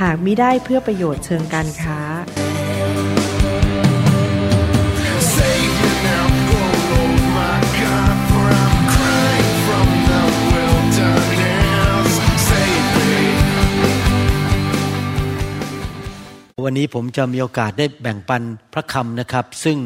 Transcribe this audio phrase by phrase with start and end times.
[0.00, 2.00] หากมิได้เพื่อประโยชน์เชิงการค้า
[16.64, 18.42] วันนี้ผมจะมีโอกาสได้แบ่งปัน
[18.72, 19.78] พระคำนะครับ ซึ่ง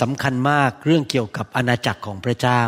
[0.00, 2.62] สำคัญมากเรื่องเกี่ยวกับอาณาจักรของพระเจ้า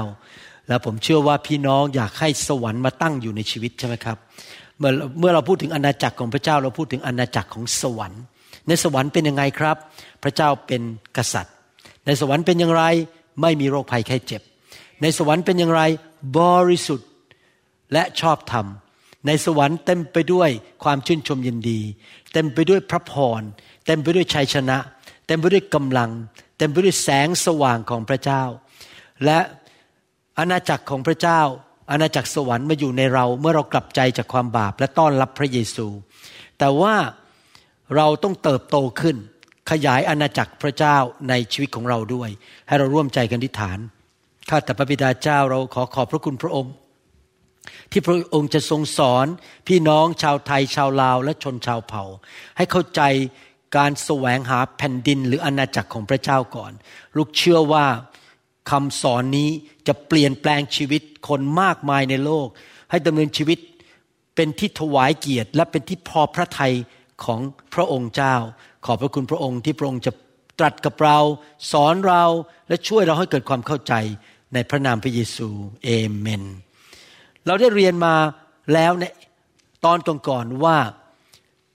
[0.68, 4.18] และผมเชื่อว่าพี่น้องอยากให้สวรรค์มาตั้งอยู่ในชีวิตใช่ไหมครับ
[4.78, 8.22] เมื่อเมื่อเราพูดถึงอาณาจักรของพระเจ้าเราพูดถึงอาณาจักรของสวรรค์
[8.68, 9.76] ในสวรรค์เป็นยังไงครับ
[10.22, 10.82] พระเจ้าเป็น
[11.16, 11.54] กษัตริย์
[12.06, 12.84] ในสวรรค์เป็นอย่างไร
[13.42, 14.42] ไม่มีโรคภัยไข้เจ็บ
[15.02, 15.82] ในสวรรค์เป็นอย่างไร
[16.38, 17.08] บริสุทธิ์
[17.92, 18.66] และชอบธรรม
[19.26, 20.50] ในสวรรค์เต็มไปด้วย
[20.84, 21.80] ความชื่นชมยินดี
[22.32, 23.42] เต็มไปด้วยพระพร
[23.86, 24.78] เต็มไปด้วยชัยชนะ
[25.26, 26.10] เต็มไปด้วยกำลัง
[26.58, 28.42] เต็มไปด้วยแสงสว่างของพระเจ้า
[29.24, 29.38] และ
[30.38, 31.40] อาณาจักรของพระเจ้า
[31.90, 35.86] อาณาจักรสวรรค์มาอยู่ในเราเมื่อเรากลับใจจากความบาปและต้อนรับพระเยซู
[36.58, 36.94] แต่ว่า
[37.96, 39.16] เราต้องเติบโตขึ้น
[39.70, 40.96] ขยายอาณาจักรพระเจ้า
[41.28, 42.30] ในชีวิตของเราด้วย
[42.68, 43.78] ให้เราร่วมใจกันทิฏฐาน
[44.48, 46.74] ข้าแต่พระบิดาเจ้าเราขอขอบพระคุณพระองค์
[47.90, 49.26] ที่พระองค์จะทรงสอน
[49.68, 52.04] พี่น้องชาวไทยชาวลาวและชนชาวเผ่า
[52.56, 53.02] ให้เข้าใจ
[53.76, 56.72] การแสวงหาแผ่นดินหรืออาณาจักรของพระเจ้าก่อน
[57.16, 57.86] ลูกเชื่อว่า
[58.70, 59.50] คำสอนนี้
[59.88, 62.46] จะเปลี่ยนแปลงชีวิตคนมากมายในโลก
[62.90, 63.58] ให้ดำเนินชีวิต
[64.34, 66.74] เป็นที่ถวายเกียรติ และเป็นที่พอพระทัย
[67.24, 67.40] ของ
[67.74, 68.34] พระองค์เจ้า
[68.86, 70.12] ขอบพระคุณพระองค์ที่พระองค์จะ
[70.58, 71.18] ตรัสกับเรา
[71.72, 72.24] สอนเรา
[72.68, 73.94] และช่วยเราให้เกิดความเข้าใจ
[74.54, 75.48] ในพระนามพระเยซู
[75.84, 76.42] เอเมน
[77.46, 78.14] เราได้เรียนมา
[78.72, 79.04] แล้วใน
[79.84, 80.78] ตอนก่อนๆว่า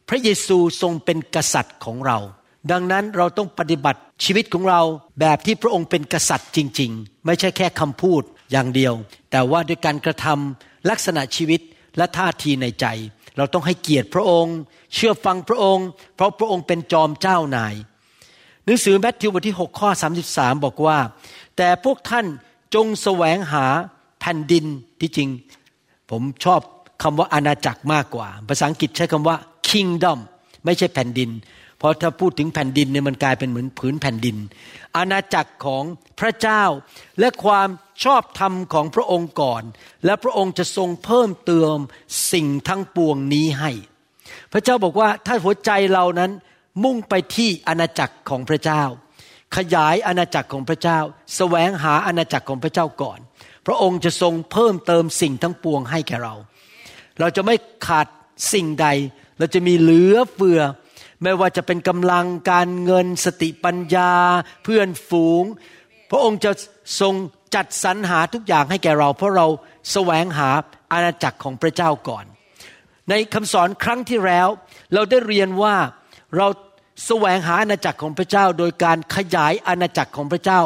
[0.10, 2.18] พระเยซูทรงเป็นกษัตริย์ของเรา
[2.72, 4.82] ดังนั้นเราต้องปฏิบัติ ชีวิตของเรา
[5.20, 8.22] แบบที่พระองค์เป็นกษัตริย์จริง ๆ ไม่ใช่แค่คำพูด
[8.52, 8.94] อย่างเดียว
[9.32, 11.62] แต่ว่าด้วยการกระทำลักษณะชีวิต
[11.98, 12.86] และท่าทีในใจ
[13.38, 14.56] เราต้องให้เกียรติพระองค์
[14.94, 17.76] เชื่อฟังพระองค์ เพราะพระองค์เป็นจอมเจ้านาย
[18.66, 19.90] หนังสือแมทธิวบทที่ 6 ข้อ
[20.28, 20.98] 33 บอกว่า
[21.58, 22.26] แต่พวกท่าน
[22.76, 23.66] จงแสวงหา
[24.20, 24.66] แผ่นดิน
[25.00, 25.30] ที่จริง
[26.10, 26.62] ผมชอบ
[27.04, 29.36] คำว่าอาณาจักรมากกว่า ภาษาอังกฤษใช้คำว่า
[29.70, 30.20] kingdom
[30.66, 31.30] ไม่ใช่แผ่นดิน
[31.80, 34.38] เพราะถ้าพูดถึงแผ่นดินเนี่ยมันกลายเป็นเหมือนผืนแผ่นดิน
[34.98, 35.84] อาณาจักรของ
[36.20, 36.64] พระเจ้า
[37.20, 37.70] และความ
[38.04, 39.64] ชอบธรรมของพระองค์ก่อน
[40.06, 41.78] และพระองค์จะทรงเพิ่มเติม
[42.32, 43.72] สิ่งทั้งปวงนี้ให้
[44.54, 46.32] พระเจ้าบอกว่าถ้าหัวใจเรานั้น
[46.84, 48.84] มุ่งไปที่อาณาจักรของพระเจ้า
[49.56, 51.00] ขยายอาณาจักรของพระเจ้า
[51.36, 53.20] แสวงหาอาณาจักรของพระเจ้าก่อน
[53.68, 56.36] พระองค์จะทรงเพิ่มเติมสิ่งทั้งปวงให้แก่เรา
[57.20, 57.56] เราจะไม่
[57.88, 58.08] ขาด
[58.54, 58.88] สิ่งใด
[59.40, 60.62] เราจะมีเหลือเฟือ
[61.24, 64.12] ไม่ว่าจะเป็นกำลังการเงินสติปัญญา
[64.64, 65.44] เพื่อนฝูง
[66.10, 66.52] พระองค์จะ
[67.00, 67.14] ทรง
[67.56, 69.48] จัดสรรหาทุกอย่างให้แก่เรา เพราะเรา
[69.92, 70.50] แสวงหา
[70.92, 72.26] อาณาจักรของพระเจ้าก่อน
[73.10, 74.48] ในคำสอนครั้งที่แล้ว
[74.94, 75.76] เราได้เรียนว่า
[76.38, 76.48] เรา
[77.06, 80.62] แสวงหาอาณาจักรของพระเจ้า โดยการขยายอาณาจักรของพระเจ้า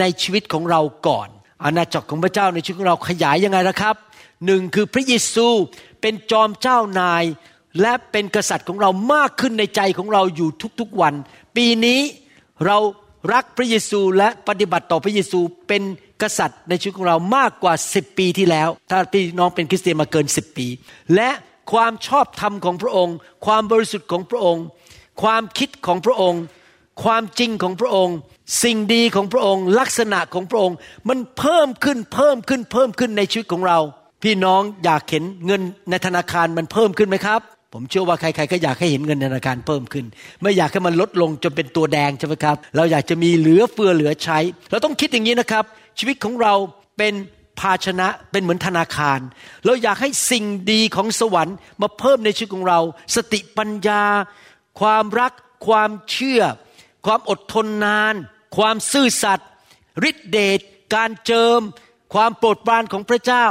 [0.00, 1.28] ในชีวิตของเราก่อน
[1.64, 3.96] อาณาจักรของพระเจ้าในชีวิตของเราขยายยังไงนะครับ
[4.46, 5.48] หนึ่งคือพระเยซู
[6.00, 7.24] เป็นจอมเจ้านาย
[7.80, 10.48] และเป็นกษัตริย์ของเรามากขึ้นในใจของเราอยู่
[10.80, 11.14] ทุกๆวัน
[11.56, 12.00] ปีนี้
[12.66, 12.78] เรา
[13.32, 15.82] รักพระเยซูและปฏิบัติต่อพระเยซูเป็น
[16.22, 20.66] กษัตริย์ในชีวิตของเรามากกว่า 10 ปีที่แล้ว ถ้าพี่น้องเป็นคริสเตียนมาเกิน 10 ปี
[21.14, 21.30] และ
[21.72, 23.16] ความชอบธรรมของพระองค์
[23.46, 24.64] ความบริสุทธิ์ของพระองค์
[25.22, 26.42] ความคิดของพระองค์
[27.04, 28.16] ความจริงของพระองค์
[28.62, 30.76] สิ่งดีของพระองค์ ลักษณะของพระองค์
[31.08, 33.78] มันเพิ่มขึ้นเพิ่มขึ้นเพิ่มขึ้นในชีวิตของเรา
[34.22, 37.40] พี่น้องอยากเห็นเงินในธนาคารมันเพิ่มขึ้นไหมครับ
[37.72, 40.06] ผมเชื่อว่าใครๆก็อยากให้เห็นเงินธนาคารเพิ่มขึ้น
[40.42, 44.38] ไม่อยากให้มันลดลงจนเป็นตัวแดงใช่ไหมครับ เราอยากจะมีเหลือเฟือเหลือใช้
[44.70, 45.64] เราต้องคิดอย่างนี้นะครับ
[45.98, 46.54] ชีวิตของเรา
[46.98, 47.14] เป็น
[47.60, 49.18] ภาชนะเป็นเหมือนธนาคาร
[49.64, 52.80] เราอยากให้สิ่งดีของสวรรค์มาเพิ่มในชีวิตของเรา
[53.16, 54.02] สติปัญญา
[54.80, 55.32] ความรัก
[55.66, 56.42] ความเชื่อ
[57.06, 58.14] ความอดทนนาน
[58.56, 59.48] ความซื่อสัตย์
[60.08, 60.60] ฤทธิเดช
[60.94, 61.60] การเจิม
[62.14, 63.46] ความโปรดปรานของพระเจ้า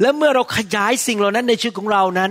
[0.00, 2.30] และเมื่อเราขยายสิ่งเหล่านั้นในชีวิตของเรานั้น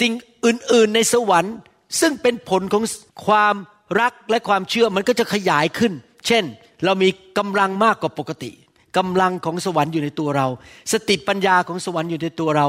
[0.00, 0.12] สิ่ง
[0.46, 1.54] อื่นๆในสวรรค์
[2.00, 2.82] ซึ่งเป็นผลของ
[3.26, 3.54] ความ
[4.00, 5.92] รักและความเชื่อมันก็จะขยายขึ้น
[6.26, 6.44] เช่น
[6.84, 7.08] เรามี
[7.38, 8.50] กำลังมากกว่าปกติ
[8.96, 10.46] กำลังของสวรรค์อยู่ในตัวเรา
[10.92, 12.66] สติปัญญาของสวรรค์อยู่ในตัวเรา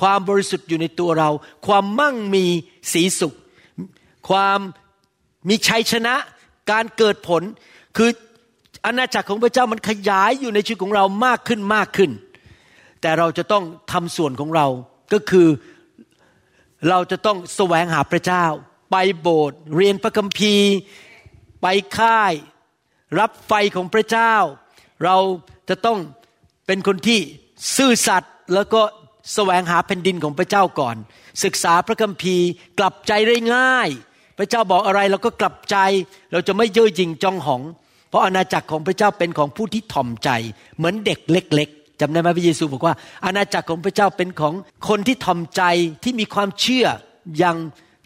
[0.00, 1.30] ความบริสุทธิ์อยู่ในตัวเรา
[1.66, 2.44] ความมั่งมี
[2.92, 3.34] สีสุข
[4.28, 4.58] ความ
[5.48, 6.14] มีชัยชนะ
[6.70, 7.42] การเกิดผล
[7.96, 8.10] คือ
[8.86, 12.10] อาณาจักรของพระเจ้ามันขยายอยู่ในชีวิตของเรามากขึ้นมากขึ้น
[13.00, 14.66] แต่เราจะต้องทำส่วนของเรา
[15.12, 15.46] ก็คือ
[16.88, 18.44] เราจะต้องแสวงหาพระเจ้า
[18.90, 20.70] ไปโบสถ์เรียนพระคัมภีร์
[21.62, 21.66] ไป
[21.98, 22.32] ค่าย
[23.18, 24.34] รับไฟของพระเจ้า
[25.04, 25.16] เรา
[25.68, 25.98] จะต้อง
[26.66, 27.20] เป็นคนที่
[27.76, 28.80] ซื่อสัตย์แล้วก็
[29.34, 30.96] แสวงหาแผ่นดินของพระเจ้าก่อน
[31.44, 32.46] ศึกษาพระคัมภีร์
[32.78, 33.88] กลับใจได้ง่าย
[34.38, 35.76] พระเจ้าบอกอะไรเราก็กลับใจ
[36.32, 37.62] เราจะไม่เย่อหยิ่งจองหอง
[38.08, 40.30] เพราะอาณาจักรของพระเจ้าเป็นของผู้ที่ถ่อมใจ
[40.76, 41.70] เหมือนเด็กเล็ก
[42.02, 42.94] จำได้ไหมพระเยซูบอกว่า
[43.24, 44.54] อาณาจักรของพระเจ้าเป็นของ
[44.88, 45.62] คนที่ถ่อมใจ
[46.04, 46.86] ที่มีความเชื่อ
[47.38, 47.56] อย่าง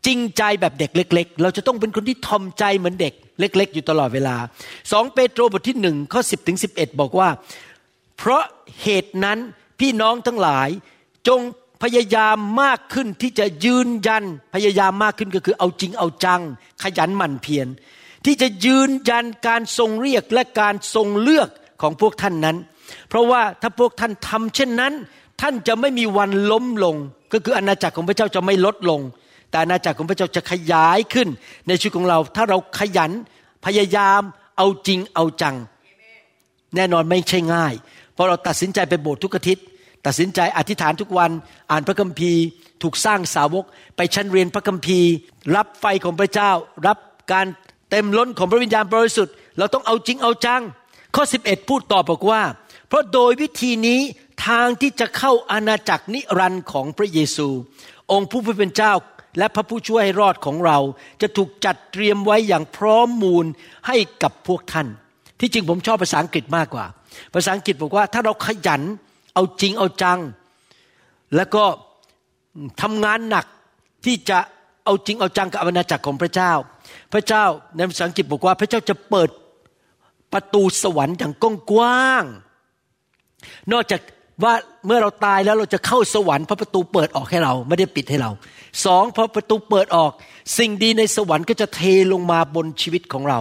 [0.06, 4.36] จริงใจแบบเด็กเล็ก ๆ เราจะต้องเป็นคนที่ถ่อมใจเหมือนเด็กเล็ก ๆ อยู่ตลอดเวลา
[4.92, 7.28] สองเปโตรบทที่หนึ่งข้อสิบถึงสิบเอ็ดบอกว่า
[8.16, 8.44] เพราะ
[8.82, 9.38] เหตุนั้น
[9.80, 10.68] พี่น้องทั้งหลาย
[11.28, 11.40] จง
[11.82, 16.40] พยายามมากขึ้นที่จะยืนยันพยายามมากขึ้นก็คือเอาจริงเอาจัง
[16.82, 17.68] ขยันหมั่นเพียร
[18.24, 21.48] ที่จะยืนยันการทรงเรียกและการทรงเลือก
[21.82, 22.56] ของพวกท่านนั้น
[23.08, 24.92] เพราะว่าถ้าพวกท่านทำเช่นนั้น
[25.40, 26.96] ท่านจะไม่มีวันล้มลง
[27.32, 29.00] ก็คืออาณาจักรของพระเจ้าจะไม่ลดลง
[29.50, 31.28] แต่อาณาจักรของพระเจ้าจะขยายขึ้น
[31.66, 33.12] ในชีวิตของเรา ถ้าเราขยัน
[33.66, 34.20] พยายาม
[34.56, 35.56] เอาจริงเอาจัง
[36.76, 37.74] แน่นอนไม่ใช่ง่าย
[38.14, 39.64] เพราะเราตัดสินใจไปโบสถ์ทุกอาทิตย์
[40.06, 41.30] ตัดสินใจอธิษฐานทุกวัน
[41.70, 42.42] อ่านพระคัมภีร์
[42.82, 43.64] ถูกสร้างสาวก
[43.96, 45.10] ไปชั้นเรียนพระคัมภีร์
[45.56, 46.50] รับไฟของพระเจ้า
[46.86, 46.98] รับ
[47.32, 47.46] การ
[47.90, 50.62] เต็มล้นของพระวิญญาณบริสุทธิ์เราต้องเอาจริงเอาจัง
[51.14, 52.40] ข้อ 11 พูดต่อบอกว่า
[52.88, 54.00] เพราะโดยวิธีนี้
[54.46, 57.48] ทางที่จะเข้าอาณาจักรนิรันดร์ของพระเยซู
[58.12, 58.92] องค์ผู้เป็นเจ้า
[59.38, 60.78] และพระผู้ช่วยให้รอดของเรา
[61.22, 63.46] จะถูกจัดเตรียมไว้อย่างพร้อมมูล
[63.86, 64.86] ให้กับพวกท่าน
[65.40, 66.86] ที่จริงผมชอบภาษาอังกฤษมากกว่า
[67.34, 68.82] ภาษาอังกฤษบอกว่าถ้าเราขยัน
[69.34, 70.18] เอาจริงเอาจัง
[71.36, 71.64] แล้วก็
[72.82, 73.46] ทำงานหนัก
[74.04, 74.38] ที่จะ
[74.84, 76.52] เอาจริงเอาจังกับอาณาจักรของพระเจ้า
[77.12, 77.44] พระเจ้า
[77.76, 79.28] ในภาษาอังกฤษบอกว่าพระเจ้าจะเปิด
[80.32, 81.32] ประตูสวรรค์อย่าง
[81.72, 82.24] กว้าง
[83.72, 84.00] นอกจาก
[84.44, 84.54] ว่า
[84.86, 88.30] เมื่อเราตายแล้วเราจะเข้าสวรรค์เพราะประตูเปิดออกให้เราไม่ได้ปิดให้เรา
[88.84, 90.12] สองพอประตูเปิดออก
[90.58, 91.80] สิ่งดีในสวรรค์ก็จะเท
[92.12, 93.40] ลงมาบนชีวิตของเรา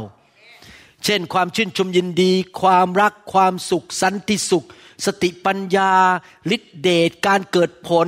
[1.06, 2.32] เช่น ความชื่นชมยินดี
[2.62, 4.66] ความรักความสุขสันติสุข
[5.06, 5.92] สติปัญญา
[6.56, 8.08] ฤทธิเดชการเกิดผล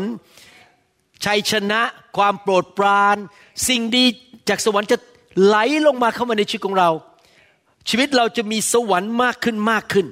[1.26, 1.82] ชัยชนะ
[2.18, 3.18] ความโปรดปราน
[3.68, 4.04] สิ่งดี
[4.50, 4.98] จากสวรรค์จะ
[5.44, 6.90] ไหลลงมาเข้ามาในชีวิตของเรา
[7.90, 10.08] ชีวิตเราจะมีสวรรค์มากขึ้นมากขึ้น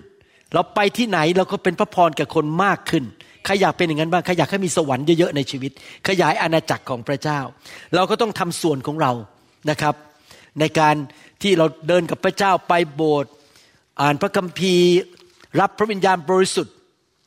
[0.53, 3.03] เราไปที่ไหนเราก็เป็นพระพรแก่คนมากขึ้น
[3.45, 5.71] ใครอยากเป็นอย่างนั้นบ้างใครอยากให้มีสวรรค์เยอะๆในชีวิต
[6.07, 7.39] ขยายอาณาจักรของพระเจ้า
[7.95, 9.11] เราก็ต้องทำส่วนของเรา
[9.69, 9.95] นะครับ
[10.59, 10.95] ในการ
[11.41, 13.31] ที่เราเดินกับพระเจ้าไปโบสถ์
[14.01, 14.91] อ่านพระคัมภีร์
[15.59, 16.73] รับพระวิญญาณบริสุทธิ์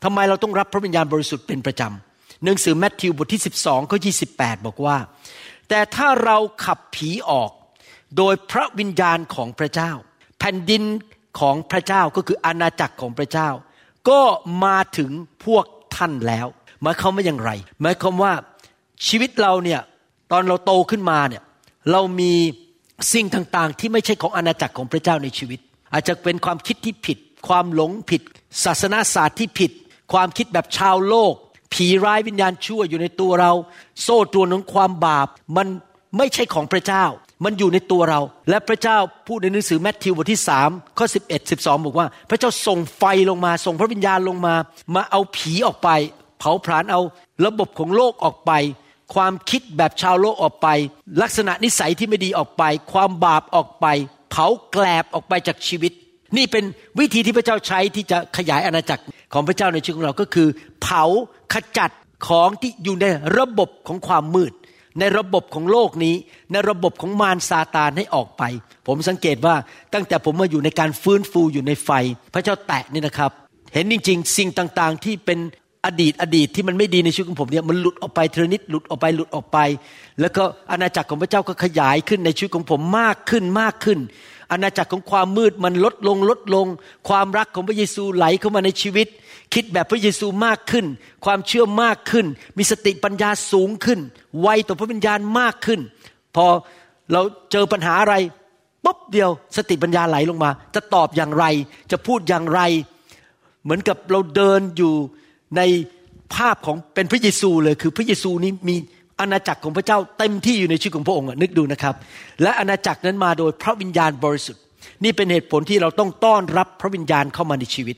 [0.05, 3.99] ทำไมเราต้องรับพระวิญญาณบริสุทธิ์เป็นประจำหนังสือแมทธิวบทที่ 12ข้อ
[4.33, 4.97] 28บอกว่า
[5.69, 7.51] แต่ถ้าเราขับผีออก
[8.17, 9.91] โดยพระวิญญาณของพระเจ้า
[10.39, 10.83] แผ่นดิน
[11.39, 13.49] ของพระเจ้าก็คืออาณาจักรของพระเจ้า
[14.09, 14.21] ก็
[14.65, 15.11] มาถึง
[15.45, 15.65] พวก
[15.97, 16.47] ท่านแล้ว
[16.83, 17.51] หมายความว่าอย่างไร
[17.83, 18.33] หมายความว่า
[19.07, 19.81] ชีวิตเราเนี่ย
[20.33, 21.43] ตอนเราโตขึ้นมาเนี่ย
[21.93, 22.33] เรามี
[23.13, 25.61] สิ่งต่างๆ ที่ไม่ใช่ของอาณาจักรของพระเจ้าในชีวิต
[25.93, 27.19] อาจจะเป็นความคิดที่ผิด
[27.49, 28.23] ความหลงผิด
[28.65, 29.73] ศาสนาศาสตร์ที่ผิด
[30.13, 31.35] ความคิดแบบชาวโลก
[31.75, 33.53] ผีร้ายวิญญาณชั่วอยู่ในตัวเรา
[34.03, 35.67] โซ่ตรวนของความบาปมัน
[36.17, 37.05] ไม่ใช่ของพระเจ้า
[37.45, 44.55] มันอยู่ในตัวเรา และพระเจ้าพูดในหนังสือแมทธิวบทที่3ข้อ11 12บอกว่า พระเจ้าส่งไฟลงมา ส่งพระวิญญาณลงมา
[44.95, 45.89] มาเอาผีออกไป
[46.39, 47.01] เผาผลาญเอา
[47.47, 48.53] ระบบของโลกออกไป
[49.15, 50.69] ความคิดแบบชาวโลกออกไป
[51.23, 53.87] ลักษณะนิสัยที่ไม่ดีออกไป ความบาปออกไป
[54.31, 55.93] เผาแกลบออกไปจากชีวิต
[56.37, 56.65] นี่เป็น
[56.99, 59.03] วิธีที่พระเจ้าใช้ที่จะขยายอาณาจักร
[59.33, 60.49] ของพระเจ้าในชีวิตของเราก็คือ
[60.83, 61.05] เผา
[61.53, 61.91] ขจัด
[62.29, 63.07] ของที่อยู่ใน
[63.39, 64.53] ระบบของความมืด
[65.01, 66.15] ในระบบของโลกนี้
[66.53, 68.43] ในระบบของมารซาตานให้ออกไป
[68.87, 69.55] ผมสังเกตว่า
[69.95, 71.91] ตั้งแต่ผมมาอยู่ในการฟื้นฟูอยู่ในไฟ
[72.35, 73.31] พระเจ้าแตะนี่นะครับ
[73.75, 75.39] เห็นจริง ๆ สิ่งต่างๆ ที่เป็น
[75.87, 79.59] อดีตอดีตที่มันไม่ดีในชีวิตของผมเนี่ยมันหลุดออกไปเทอนิดหลุดออกไปหลุดออกไป
[80.21, 83.99] แล้วก็อาณาจักรของพระเจ้าก็ขยายขึ้นในชีวิตของผมมากขึ้นมากขึ้น
[84.51, 86.67] อาณาจักรของความมืดมันลดลงลดลง
[87.09, 89.07] ความรักของพระเยซูไหลเข้ามาในชีวิต
[89.55, 90.87] คิดแบบพระเยซูมากขึ้น
[91.25, 92.27] ความเชื่อมากขึ้น
[92.59, 94.01] มีสติปัญญาสูงขึ้น
[94.41, 95.81] ไวต่อพระวิญญาณมากขึ้น
[96.37, 96.47] พอ
[97.13, 98.15] เราเจอปัญหาอะไร
[98.85, 101.45] ปุ๊บเดียวสติปัญญาไหลลงมา จะตอบอย่างไร
[101.91, 102.61] จะพูดอย่างไร
[103.65, 104.95] เหมือนกับเราเดินอยู่
[105.57, 105.63] ใน
[106.35, 108.77] ภาพของเป็นพระเยซูเลยคือพระเยซูนี้มี
[109.21, 111.95] อาณาจักรของพระเจ้าเต็มที่อยู่ในชีวิตของพระองค์นึกดูนะครับ
[112.43, 114.63] และอาณาจักรนั้นมาโดยพระวิญญาณบริสุทธิ์
[115.05, 117.97] นี่เป็นเหตุผลที่เราต้องต้อนรับพระวิญญาณเข้ามาในชีวิต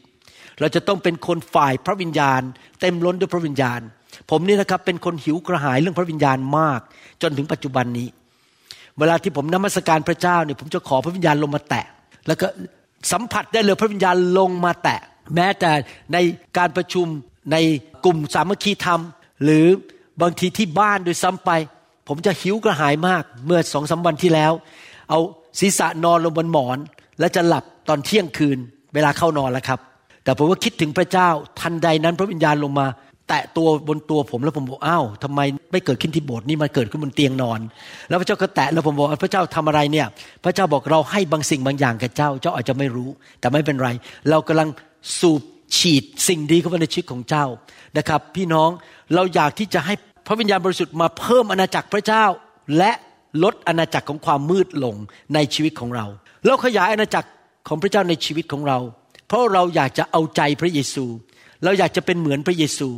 [0.61, 2.41] เราจะต้องเป็นคนฝ่ายพระวิญญาณ
[2.81, 3.81] เต็มล้นด้วยพระวิญญาณ
[4.31, 6.81] ผมนี่นะครับเป็นคนหิวกระหายเรื่องพระวิญญาณมาก
[7.23, 8.09] จนถึงปัจจุบันนี้
[8.99, 11.85] เวลาที่ผมนมัสการพระเจ้าเนี่ยผมจะขอพระวิญญาณลงมาแตะ
[12.27, 12.47] แล้วก็
[13.13, 15.01] สัมผัสได้เลยพระวิญญาณลงมาแตะ
[15.35, 15.71] แม้แต่
[16.13, 16.17] ใน
[16.59, 17.07] การประชุม
[17.53, 17.57] ใน
[18.05, 19.01] กลุ่มสามัคคีธรรม
[19.45, 19.67] หรือ
[20.23, 21.51] บางทีที่บ้านโดยซ้ำไป
[22.09, 24.53] ผมจะหิวกระหายมาก เมื่อสองสาวันที่แล้ว
[25.11, 25.21] เอา
[25.61, 26.79] ศีรษะนอนลงบนหมอน
[27.21, 28.59] และจะหลับตอนเที่ยงคืน
[28.95, 29.79] เวลาเข้านอนแล้วครับ
[30.25, 31.29] แต่ผมว่าคิดถึงพระเจ้า
[31.61, 32.87] ทันใดนั้นพระวิญญาณลงมา
[33.29, 35.41] แตะตัวบนตัวผมแล้วผมบอกอ้าวทำไม
[35.73, 37.61] ไม่เกิดขึ้นที่โบสถ์นี่มันเกิดขึ้นบนเตียงนอน
[38.09, 40.07] แล้วพระเจ้าก็แตะแล้วผมบอกพระเจ้าทำอะไรเนี่ย
[40.45, 43.11] พระเจ้าบอกเราให้บางสิ่งบางอย่างแก่เจ้า เจ้าอาจจะไม่รู้
[43.41, 43.89] แต่ไม่เป็นไร
[44.31, 44.69] เรากำลัง
[45.21, 45.43] สูบ
[45.77, 47.47] ฉีดสิ่งดีเข้าไปในชีวิตของเจ้า
[47.97, 48.71] นะครับ พี่น้อง
[49.15, 49.95] เราอยากที่จะให้
[50.31, 52.25] ระวิญญาณบริสุทธิ์มาเพิ่มอาณาจักรพระเจ้า
[52.79, 52.93] และ
[53.45, 54.95] ลดอาณาจักรของความมืดลง
[55.35, 56.07] ในชีวิตของเรา
[56.47, 57.29] เราขยายอาณาจักร
[57.69, 58.79] ของพระเจ้าในชีวิตของเรา
[59.29, 61.05] เพราะเราอยากจะเอาใจพระเยซู
[61.65, 62.89] เราอยากจะเป็นเหมือนพระเยซู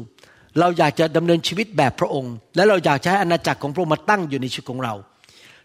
[0.61, 4.95] เราอยากจะดำเนินชีวิตแบบพระองค์ และเราอยากจะให้อาณาจักรของพระองค์มาตั้งอยู่ในชีวิตของเรา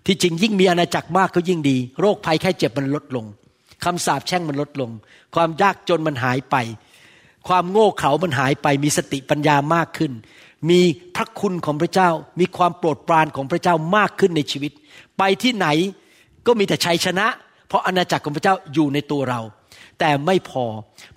[0.06, 3.26] ที่จริงยิ่งมีอาณาจักรมากก็ยิ่งดี โรคภัยแค่เจ็บมันลดลง
[3.84, 4.92] คำสาปแช่งมันลดลง
[5.36, 6.56] ความยากจนมันหายไป
[7.48, 10.12] ความโง่เขลามันหายไปมีสติปัญญามากขึ้น
[10.70, 10.82] มี
[11.16, 12.10] พระคุณของพระเจ้า
[12.40, 14.72] มีความโปรดปรานของพระเจ้ามากขึ้นในชีวิต
[15.18, 15.68] ไปที่ไหน
[16.46, 17.28] ก็มีแต่ชัยชนะ
[17.68, 19.42] เพราะอาณาจักรของพระเจ้าอยู่ในตัวเรา
[20.00, 20.66] แต่ไม่พอ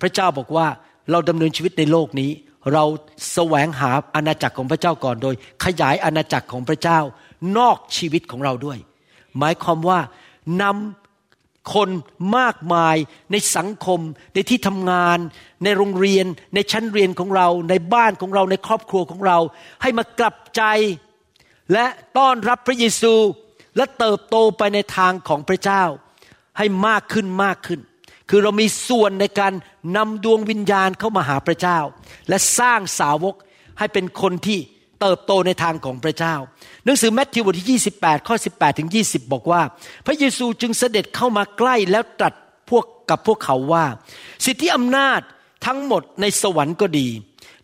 [0.00, 0.66] พระเจ้าบอกว่า
[1.10, 2.30] เราดำเนินชีวิตในโลกนี้
[2.72, 2.84] เรา
[3.32, 6.98] แสวงหาอาณาจักรของพระเจ้าก่อนโดย ขยายอาณาจักรของพระเจ้า
[7.58, 8.78] นอกชีวิตของเราด้วย
[9.38, 10.00] หมายความว่า
[10.62, 10.99] นำ
[11.74, 11.88] คน
[12.36, 12.96] มากมาย
[13.30, 14.00] ในสังคม
[14.34, 15.18] ในที่ทำงาน
[15.64, 19.38] ในโรงเรียน ในชั้นเรียนของเรา ในบ้านของเราในครอบครัวของเรา
[19.82, 20.62] ให้มากลับใจ
[21.72, 21.86] และ
[22.18, 23.14] ต้อนรับพระเยซู
[23.76, 25.84] และเติบโตไปในทางของพระเจ้า
[26.58, 27.80] ให้มากขึ้นมากขึ้น
[28.30, 29.52] คือเรามีส่วนในการ
[29.96, 31.78] นำดวงวิญญาณเข้ามาหาพระเจ้า
[32.28, 33.34] และสร้างสาวก
[33.78, 34.58] ให้เป็นคนที่
[35.00, 36.34] เติบโตในทางของพระเจ้า
[36.84, 39.62] หนังสือแมทธิวบทที่ 28 ข้อ 18 ถึง 20 บอกว่า
[40.06, 42.34] พระเยซูจึงเสด็จเข้ามาใกล้แล้วตรัส
[42.70, 43.86] พวกกับพวกเขาว่า
[44.44, 45.20] สิทธิอำนาจ
[45.66, 47.08] ทั้งหมดในสวรรค์ก็ดี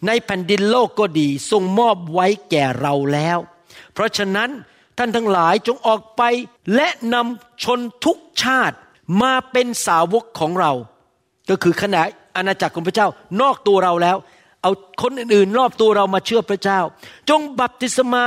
[0.07, 3.39] ในแผ่นดินโลกก็ดีทรงมอบไว้แก่เราแล้ว
[3.93, 4.51] เพราะฉะนั้น
[4.99, 6.23] ท่านทั้งหลายจงออกไป
[6.75, 8.77] และนำชนทุกชาติ
[9.23, 10.73] มาเป็นสาวกของเรา
[11.49, 12.03] ก็คือขณะ
[12.37, 13.09] อาณาจักรของพระเจ้า
[13.41, 14.17] นอกตัวเราแล้ว
[14.67, 16.81] เอาคนอื่นๆ รอบตัวเรามาเชื่อพระเจ้า
[17.31, 18.25] จงบัพติศมา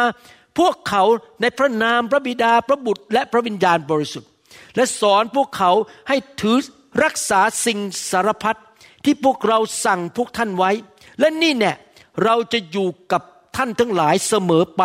[0.60, 1.04] พวกเขา
[1.42, 4.30] ในพระนามพระบิดาพระบุตรและพระวิญญาณบริสุทธิ์
[4.76, 5.72] และสอนพวกเขา
[6.08, 6.58] ให้ถือ
[7.04, 7.80] รักษาสิ่ง
[8.12, 8.60] สารพัด
[9.06, 10.72] ที่พวกเราสั่งพวกท่านไว้
[11.20, 11.76] และนี่เนี่ย
[12.24, 13.22] เราจะอยู่กับ
[13.56, 14.84] ท่านทั้งหลายเสมอไป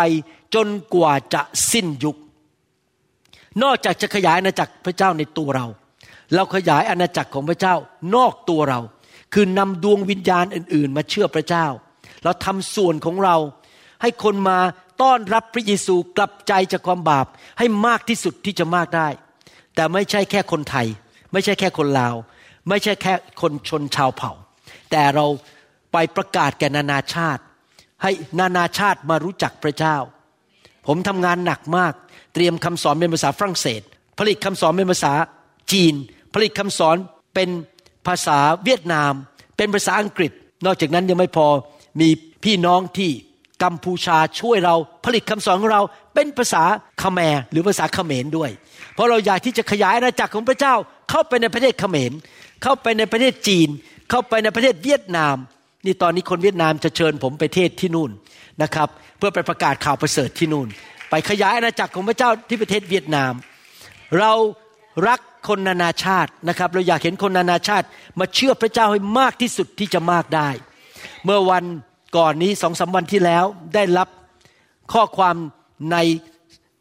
[0.54, 1.42] จนกว่าจะ
[1.73, 2.16] สิ้นยุค
[3.62, 5.66] นอกจากจะขยายอาณาจักรพระเจ้าในตัวเรา
[6.34, 7.75] เราขยายอาณาจักรของพระเจ้า
[8.14, 8.80] นอกตัวเรา
[9.35, 11.67] คือนำดวงวิญญาณอื่น ๆ มาเชื่อพระเจ้า
[12.25, 13.37] เราทำส่วนของเรา
[14.03, 14.59] ให้คนมา
[15.03, 17.26] ต้อนรับพระเยซูกลับใจจากความบาป
[17.59, 19.09] ให้มากที่สุดที่จะมากได้
[19.75, 20.87] แต่ไม่ใช่แค่คนไทย
[21.33, 22.14] ไม่ใช่แค่คนลาว
[22.69, 24.33] ไม่ใช่แค่คนชนชาวเผ่า
[24.91, 25.26] แต่เรา
[25.93, 27.43] ไปประกาศแก่นานาชาติ
[28.03, 28.11] ให้
[28.41, 29.97] นานาชาติมารู้จักพระเจ้า
[30.87, 31.93] ผมทำงานหนักมาก
[32.35, 33.83] เตรียมคำสอนเป็นภาษาฝรั่งเศส
[34.19, 35.12] ผลิตคำสอนเป็นภาษา
[35.73, 35.95] จีน
[36.35, 36.97] ผลิตคำสอน
[37.35, 37.49] เป็น
[38.06, 39.12] ภาษาเวียดนาม
[39.56, 40.32] เป็นภาษาอังกฤษ
[40.66, 41.49] นอกจากนั้นยังไม่พอ
[42.00, 42.08] มี
[42.44, 43.11] พี่น้องที่
[43.62, 45.82] กัมพูชาช่วยเราผลิตคำสอนของเรา
[46.14, 46.62] เป็นภาษา
[47.02, 48.50] คแมรหรือภาษาเขมรด้วย
[48.94, 50.75] เพราะเราอยากที่จะขยายอาณาจักรของพระเจ้า
[51.11, 52.12] เข้าไปในประเทศเขมร
[52.62, 53.68] เข้าไปในประเทศจีน
[54.11, 55.37] เข้าไปในประเทศเวียดนาม
[55.87, 58.11] นี่ตอนนี้คนเวียดนามจะเชิญผมไปเทศที่นู่น
[58.62, 60.68] นะครับ เพื่อไปประกาศข่าวประเสริฐที่นู่น
[61.11, 63.32] ไปขยายอาณาจักรของพระเจ้าที่ประเทศเวียดนาม
[64.18, 64.32] เรา
[65.08, 67.87] รัก คนนานาชาตินะครับ เราอยากเห็นคนนานาชาติ
[68.19, 70.49] มาเชื่อพระเจ้าให้มากที่สุดที่จะมากได้
[71.25, 71.65] เมื่อวัน
[72.17, 74.09] ก่อนนี้สองสาวันที่แล้วได้รับ
[74.93, 75.37] ข้อความ
[75.93, 75.97] ใน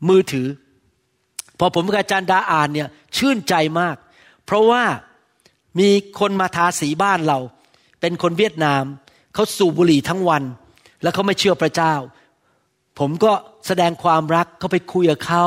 [0.10, 0.48] มือถือ
[1.60, 3.96] พอผมกับอาจารย์ดาอ่านเนี่ยชื่นใจมาก
[4.46, 4.84] เพราะว่า
[5.80, 5.90] มี
[6.20, 7.40] คนมาทาสีบ้านเรา
[8.02, 8.84] เป็นคนเวียดนาม
[9.34, 10.44] เขาสูบบุหรี่ทั้งวัน
[11.02, 11.94] แล้วเขาไม่เชื่อพระเจ้า
[13.00, 13.32] ผมก็
[13.68, 15.46] แสดงความรักเขาไปคุยกับเขา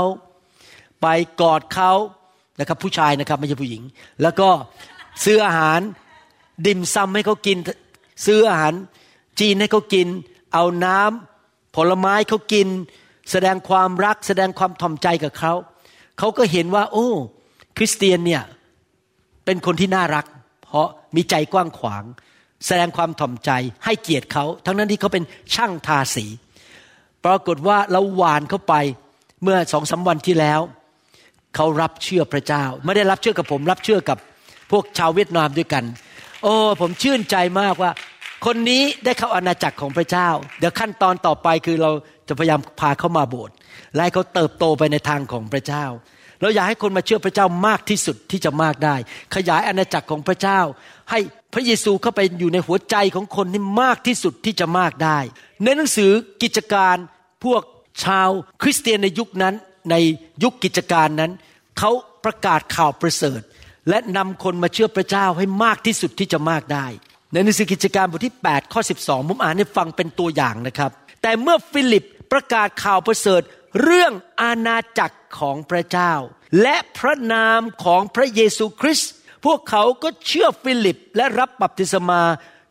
[1.03, 1.07] ไป
[1.41, 1.93] กอดเขา
[2.61, 3.83] นะครับ ผู้ชายนะครับไม่ใช่ผู้หญิง
[4.23, 4.49] แล้วก็
[5.25, 5.81] ซื้ออาหาร
[6.67, 7.59] ดิมซัมให้เขากิน
[8.27, 8.73] ซื้ออาหาร
[9.41, 10.09] จีนให้เขากิน
[10.55, 12.69] เอาน้ำผลไม้เขากิน
[13.31, 15.53] แสดงความรัก แสดงความถ่อมใจกับเขา
[16.19, 17.09] เขาก็เห็นว่า โอ้
[17.77, 18.43] คริสเตียนเนี่ย
[19.45, 20.27] เป็นคนที่น่ารัก
[20.65, 22.05] เพราะมีใจกว้างขวาง
[22.67, 23.51] แสดงความถ่อมใจ
[23.85, 26.27] ให้เกียรติเขา ทั้งนั้นที่เขาเป็นช่างทาสี
[27.25, 28.75] ปรากฏว่าเราหวานเข้าไป
[29.43, 30.61] เมื่อสองสาวันที่แล้ว
[31.57, 34.19] เขารับเชื่อพระเจ้า ไม่ได้รับเชื่อกับผมรับเชื่อกับ
[34.71, 35.85] พวกชาวเวียดนามด้วยกัน
[36.43, 37.91] โอ้ผมชื่นใจมากว่า
[38.47, 41.91] คนนี้ได้เข้าอาณาจักรของพระเจ้า เดี๋ยวขั้นตอนต่อไปคือเรา
[42.29, 43.55] จะพยายามพาเขามาโบสถ์
[43.95, 45.85] และให้เขาเติบโตไปในทางของพระเจ้า
[46.41, 48.97] เราอยากให้คนมาเชื่อพระเจ้ามากที่สุดที่จะมากได้
[49.35, 50.61] ขยายอาณาจักรของพระเจ้า
[51.11, 51.19] ให้
[51.55, 55.19] พระเยซูเข้าไปอยู่ในหัวใจของคนที่มากที่สุดที่จะมากได้
[55.65, 56.11] ในหนังสือ
[56.43, 56.97] กิจการ
[57.45, 57.63] พวก
[58.05, 58.29] ชาว
[58.63, 59.55] คริสเตียนในยุคนั้น
[59.91, 59.97] ใน
[60.43, 61.33] ยุคกิจการนั้น
[61.79, 61.91] เขา
[62.25, 63.41] ประกาศข่าวประเสริฐ
[63.89, 66.87] และนำคนมาเชื่อพระเจ้าให้มากที่สุดที่จะมากได้
[67.33, 70.91] ในหนังสือกิจการบทที่ 8 ข้อ 12 ผมอ่านให้ฟังเป็นตัวอย่างนะครับ
[71.23, 73.43] แต่เมื่อฟิลิปประกาศข่าวประเสริฐ
[73.83, 76.13] เรื่องอาณาจักรของพระเจ้า
[76.63, 79.11] และพระนามของพระเยซูคริสต์
[79.45, 82.23] พวกเขาก็เชื่อฟิลิปและรับบัพติศมา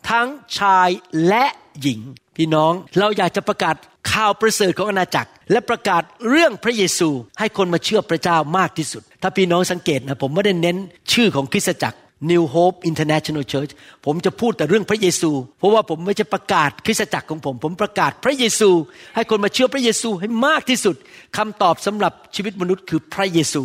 [0.09, 0.27] ทั้ง
[0.59, 0.89] ชาย
[1.27, 1.45] และ
[1.81, 2.01] หญิง
[2.35, 3.75] พี่น้องเราอยากจะประกาศ
[4.11, 7.09] ข่าวประเสริฐของอาณาจักร และประกาศเรื่องพระเยซู
[7.39, 10.77] ให้คนมาเชื่อพระเจ้ามากที่สุด ถ้าพี่น้องสังเกตนะผมไม่ได้เน้น
[11.13, 11.97] ชื่อของคริสตจักร
[12.31, 13.71] New Hope International Church
[14.05, 18.69] ผมจะพูดแต่เรื่องพระเยซู เพราะว่าผมไม่จะประกาศคริสตจักรของผม ผมประกาศพระเยซู
[19.15, 20.95] ให้คนมาเชื่อพระเยซูให้มากที่สุด
[21.37, 23.63] คำตอบสำหรับชีวิตมนุษย์คือพระเยซู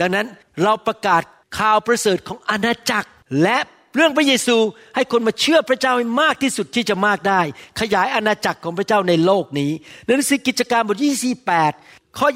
[0.00, 0.26] ดังนั้น
[0.62, 1.22] เราประกาศ
[1.58, 3.08] ข่าวประเสริฐของอาณาจักร
[3.42, 3.58] และ
[3.98, 4.56] เรื่องพระเยซู
[4.94, 7.40] ให้คนมาเชื่อพระเจ้าให้มากที่สุดที่จะมากได้
[7.80, 9.70] ขยายอาณาจักรของพระเจ้าในโลกนี้
[10.04, 11.36] ในหนังสือกิจการบทที่
[11.74, 12.28] 28ข้อ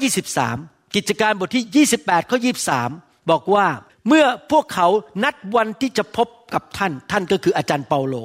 [0.43, 2.37] 23 กิจการบทที่ 28ข้อ
[2.83, 3.67] 23 บอกว่า
[4.07, 4.87] เมื่อพวกเขา
[5.23, 8.15] นัดวันที่จะพบกับท่าน ท่านก็คืออาจารย์เปาโล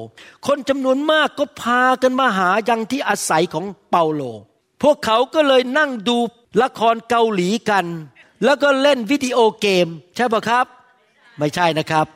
[0.46, 4.22] คนจำนวนมากก็พากันมาหายังที่อาศัยของเปาโล
[4.82, 6.18] พวกเขาก็เลยนั่งดู
[6.62, 7.84] ละครเกาหลีกัน
[8.44, 10.66] แล้วก็เล่นวิดีโอเกม ใช่ปะครับ
[11.38, 12.06] ไม่ใช่นะครับ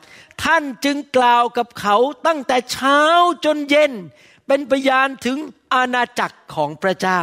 [0.43, 1.97] ท่านจึงกล่าวกับเขา
[2.27, 3.01] ตั้งแต่เช้า
[3.45, 3.91] จนเย็น
[4.47, 5.37] เป็นพยานถึง
[5.73, 7.21] อาณาจักรของพระเจ้า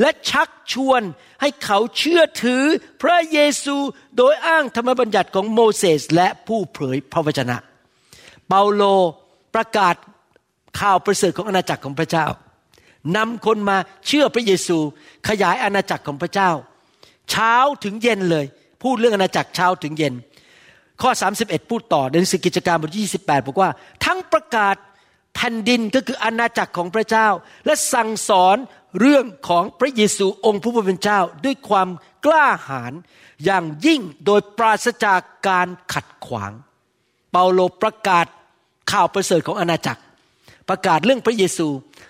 [0.00, 1.02] และชักชวน
[1.40, 2.62] ให้เขาเชื่อถือ
[3.02, 3.76] พระเยซู
[4.16, 7.56] โดยอ้างธรรมบัญญัติของโมเสสและผู้เผยพระวจนะ
[8.48, 8.82] เปาโล
[9.54, 9.94] ประกาศ
[10.80, 12.26] ข่าวประเสริฐของอาณาจักรของพระเจ้า
[13.16, 13.76] นำคนมา
[14.06, 14.78] เชื่อพระเยซู
[15.28, 16.50] ขยายอาณาจักรของพระเจ้า
[17.30, 18.46] เช้าถึงเย็นเลย
[18.82, 20.14] พูดเรื่องอาณาจักรเช้าถึงเย็น
[21.02, 21.10] ข้อ
[21.40, 23.70] 31 พูดต่อในหนังสือกิจการบทที่28 บอกว่า
[24.04, 24.76] ทั้งประกาศ
[25.34, 27.28] แผ่นดินก็คืออาณาจักรของพระเจ้า
[27.66, 28.56] และสั่งสอน
[29.00, 31.88] เรื่องของพระเยซูองค์ผู้เป็นเจ้า ด้วยความ
[32.24, 32.92] กล้าหาญ
[33.44, 36.52] อย่างยิ่งโดยปราศจากการขัดขวาง
[37.32, 38.26] เปาโลประกาศ
[38.92, 40.02] ข่าวประเสริฐของอาณาจักร
[40.68, 41.68] ประกาศเรื่องพระเยซู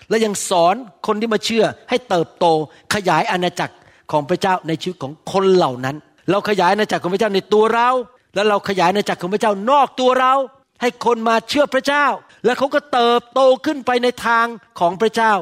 [0.09, 0.75] และยังสอน
[1.07, 2.45] คนที่มาเชื่อให้เติบโต
[2.93, 3.75] ขยายอาณาจักร
[4.11, 5.95] ของพระเจ้าในชีวิตของคนเหล่านั้น
[6.29, 7.89] เราขยายอาณาจักรของพระเจ้าในตัวเรา
[8.33, 10.33] แล้วเราขยายอาณาจักรของพระเจ้านอกตัวเรา
[10.81, 12.05] ให้คนมาเชื่อพระเจ้า
[12.45, 14.45] และเขาก็เติบโตขึ้นไปในทาง
[14.79, 15.33] ของพระเจ้า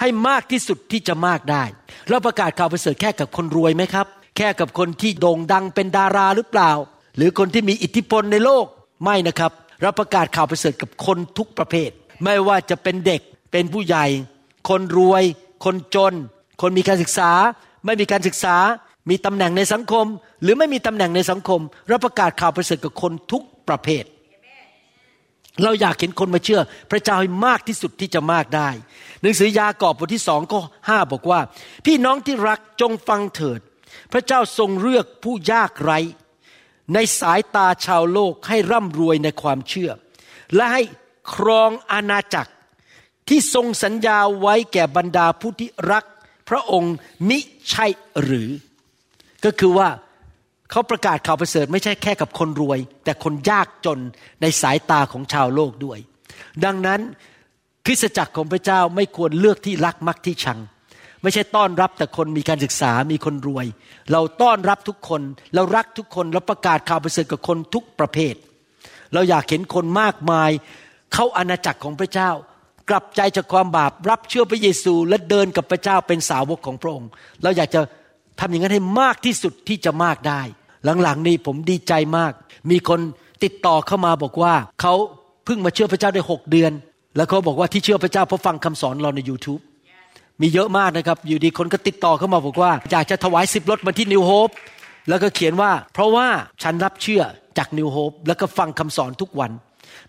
[0.00, 1.64] ให้มากที่สุดที่จะมากได้
[2.08, 4.06] เราประกาศข่าวประเสริฐแค่กับคนรวยไหมครับ
[4.36, 6.72] แค่กับคนที่โด่งดังเป็นดาราหรือเปล่า
[7.16, 8.66] หรือคนที่มีอิทธิพลในโลก
[9.04, 11.90] ไม่นะครับ เราประกาศข่าวประเสริฐกับคนทุกประเภท
[12.24, 13.20] ไม่ว่าจะเป็นเด็ก
[13.52, 14.06] เป็นผู้ใหญ่
[14.68, 15.22] คนรวย
[15.64, 16.14] คนจน
[16.60, 17.30] คนมีการศึกษา
[17.84, 18.56] ไม่มีการศึกษา
[19.10, 20.06] มีตำแหน่งในสังคม
[20.42, 24.04] หรือไม่มีตำแหน่งในสังคมเราประกาศข่าวประเสริฐกับคนทุกประเภท
[25.62, 28.68] เราอยากเห็นคนมาเชื่อ พระเจ้าให้มากที่สุดที่จะมากได้
[29.20, 31.40] หนังสือยากอบบทที่สองก็ห้าบอกว่า
[31.86, 33.60] พี่น้องที่รักจงฟังเถิด
[34.12, 35.98] พระเจ้าทรงเลือกผู้ยากไร้
[36.94, 39.90] ในสายตาชาวโลกให้ร่ำรวยในความเชื่อ
[40.54, 40.82] และให้
[41.34, 42.52] ครองอาณาจักร
[43.28, 46.04] ที่ทรงสัญญาไว้แก่บรรดาผู้ที่รัก
[46.48, 46.94] พระองค์
[47.28, 47.38] มิ
[47.70, 47.86] ใช่
[48.22, 48.48] หรือ
[49.44, 49.88] ก็คือว่า
[50.70, 53.98] เขาประกาศข่าวประเสริฐไม่ใช่แค่กับคนรวย แต่คนยากจน
[54.42, 55.98] ในสายตาของชาวโลกด้วย
[56.64, 57.00] ดังนั้น
[57.86, 60.58] คริสตจักรของพระเจ้าไม่ควรเลือกที่รักมักที่ชัง
[61.22, 63.66] ไม่ใช่ต้อนรับแต่คนมีการศึกษามีคนรวย
[64.12, 65.22] เราต้อนรับทุกคน
[65.54, 68.34] เรารักทุกคนเราประกาศข่าวประเสริฐกับคนทุกประเภท
[69.14, 70.50] เราอยากเห็นคนมากมาย
[71.14, 72.30] เข้าอาณาจักรของพระเจ้า
[72.90, 77.10] กลับใจจากความบาปรับเชื่อพระเยซูและเดินกับพระเจ้าเป็นสาวกของพระองค์
[77.42, 77.80] เราอยากจะ
[78.40, 80.40] ทำอย่างนั้นให้มากที่สุดที่จะมากได้
[81.02, 82.32] หลังๆ นี้ผมดีใจมาก
[82.70, 83.00] มีคน
[83.44, 84.94] ติดต่อเข้ามาบอกว่าเขา
[85.44, 86.72] เพิ่งมาเชื่อพระเจ้าได้หกเดือน
[87.16, 89.60] แล้วเขาบอกว่าที่เชื่อพระเจ้าเพราะฟังคำสอนเราใน YouTube
[90.40, 94.48] มีเยอะมากนะครับ อยู่ดีคนก็ติดต่อเข้ามาบอกว่า อยากจะถวายสิบรถมาที่นิวโฮป
[95.08, 96.26] แล้วก็เขียนว่า เพราะว่า
[96.62, 97.22] ฉันรับเชื่อ
[97.58, 99.50] จากนิวโฮปแล้วก็ฟังคำสอนทุกวัน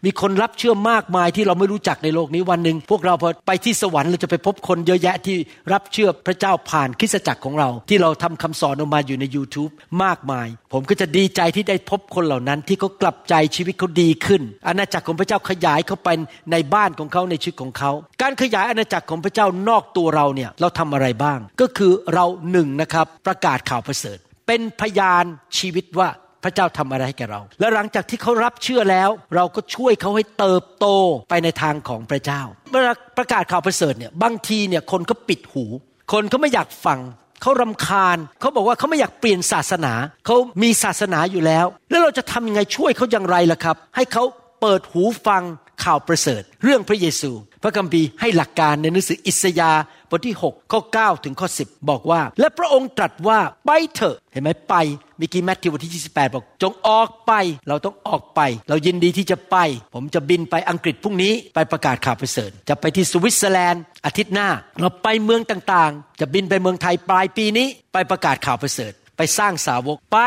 [0.06, 5.38] มีคนรับเชื่อมากมายที่เราไม่รู้จักในโลกนี้วันหนึ่งพวกเราพอไปที่สวรรค์เราจะไปพบคนเยอะแยะที่
[5.74, 9.72] รับเชื่อพระเจ้าผ่านคริสตจักรของเรา ที่เราทำคำสอนออกมาอยู่ใน YouTube
[10.04, 16.10] มากมาย ผมก็จะดีใจที่ได้พบคนเหล่านั้น ที่เขากลับใจชีวิตเขาดีขึ้น อาณาจักรของพระเจ้าขยายเข้าไป
[16.52, 25.26] ในบ้านของเขาในชีวิตของเขาการขยายอาณาจักรของพระเจ้านอกตัวเราเนี่ยเราทำอะไรบ้าง ก็คือเราหนึ่งนะครับประกาศข่าวประเสริฐเป็นพยาน
[25.58, 26.10] ชีวิตว่า
[26.44, 30.88] พระเจ้าทำอะไรให้แก่เรา และหลังจากที่เขารับเชื่อแล้ว เราก็ช่วยเขาให้เติบโต
[31.30, 32.84] ไปในทางของพระเจ้าเมื่อ
[33.18, 35.66] ประกาศข่าวประเสริฐเนี่ยบางทีเนี่ยคนก็ปิดหู
[36.14, 37.00] คนก็ไม่อยากฟัง
[37.42, 39.94] เขารำคาญเขาบอกว่าเขาไม่อยากเปลี่ยนศาสนา
[40.26, 44.24] เขามีศาสนาอยู่แล้ว แล้วเราจะทำยังไงช่วยเขาอย่างไรล่ะครับ ให้เขา
[44.62, 45.44] เปิดหูฟัง
[45.84, 47.32] ข่าวประเสริฐ เรื่องพระเยซู
[47.64, 54.76] พระคัมภีร์ให้หลักการในหนังสืออิสยาห์ บทที่ 6 ข้อ 9 ถึงข้อ 10 บอกว่า และพระองค์ตรัสว่าไปเถอะ เห็นไหมไป
[55.18, 57.34] เมื่อกี้แมทธิวบทที่ 28 บอก จงออกไป
[57.68, 59.58] เราต้องออกไป เรายินดีที่จะไป
[59.96, 70.18] ผมจะบินไปอังกฤษพรุ่งนี้ไปประกาศข่าวประเสริฐ จะไปที่สวิตเซอร์แลนด์อาทิตย์หน้า เราไปเมืองต่างๆ จะบินไปเมืองไทยปลายปีนี้ ไปประกาศข่าวประเสริฐไปสร้างสาวกไป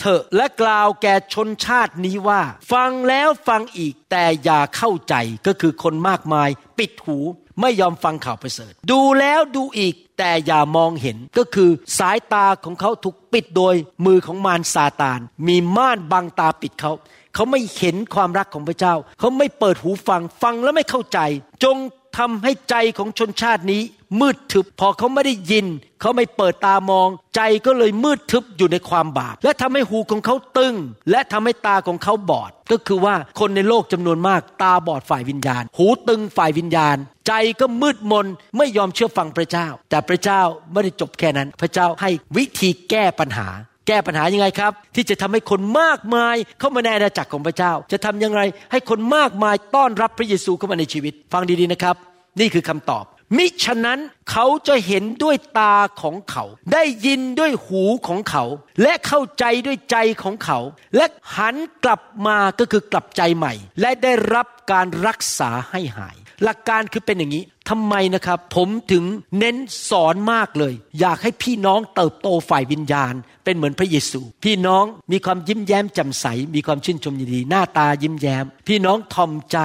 [0.00, 5.14] เถอะและกล่าวแก่ชนชาตินี้ว่า ฟังแล้วฟังอีกแต่อย่าเข้าใจ
[5.46, 6.48] ก็คือคนมากมาย
[6.78, 7.18] ปิดหู
[7.60, 13.74] ไม่ยอมฟังข่าวประเสริฐ ดูแล้วดูอีกแต่อย่ามองเห็นก็คือสายตาของเขาถูกปิดโดย
[14.06, 16.92] มือของมารซาตาน มีม่านบังตาปิดเขา
[17.34, 21.18] เขาไม่เห็นความรักของพระเจ้า เขาไม่เปิดหูฟังฟังแล้วไม่เข้าใจ
[21.64, 21.76] จง
[22.18, 23.82] ทำให้ใจของชนชาตินี้
[24.20, 25.66] มืดทึบพอเขาไม่ได้ยิน
[26.00, 30.74] เขาไม่เปิดตามอง ใจก็เลยมืดทึบอยู่ในความบาป และทำให้หูของเขาตึง
[31.10, 36.96] และทำให้ตาของเขาบอด ก็คือว่าคนในโลกจำนวนมากตาบอดฝ่ายวิญญาณ หูตึงฝ่ายวิญญาณ
[37.28, 40.40] ใจก็มืดมนไม่ยอมเชื่อฟังพระเจ้า แต่พระเจ้า
[40.72, 43.48] ไม่ได้จบแค่นั้น พระเจ้าให้วิธีแก้ปัญหา
[43.90, 48.40] แก้ปัญหายังไงครับ ที่จะทำให้คนมากมายเข้ามาในอาณาจักรของพระเจ้า จะทำยังไง
[48.72, 51.96] ให้คนมากมายต้อนรับพระเยซูเข้ามาในชีวิต ฟังดีๆนะครับ
[52.40, 53.04] นี่คือคำตอบ
[53.36, 53.98] มิฉะนั้น
[54.30, 58.44] เขาจะเห็นด้วยตาของเขา ได้ยินด้วยหูของเขา
[58.82, 60.58] และเข้าใจด้วยใจของเขา
[60.96, 69.04] และหันกลับมาก็คือกลับใจใหม่ และได้รับการรักษาให้หาย หลักการคือเป็นอย่างนี้ ทำไมนะครับ ผมถึง
[69.38, 69.56] เน้น
[69.90, 79.58] สอนมากเลย อยากให้พี่น้องเติบโตฝ่ายวิญญาณ เป็นเหมือนพระเยซู พี่น้องมีความยิ้มแย้มแจ่มใส มีความชื่นชมยินดี หน้าตายิ้มแย้ม พี่น้องทอมใจ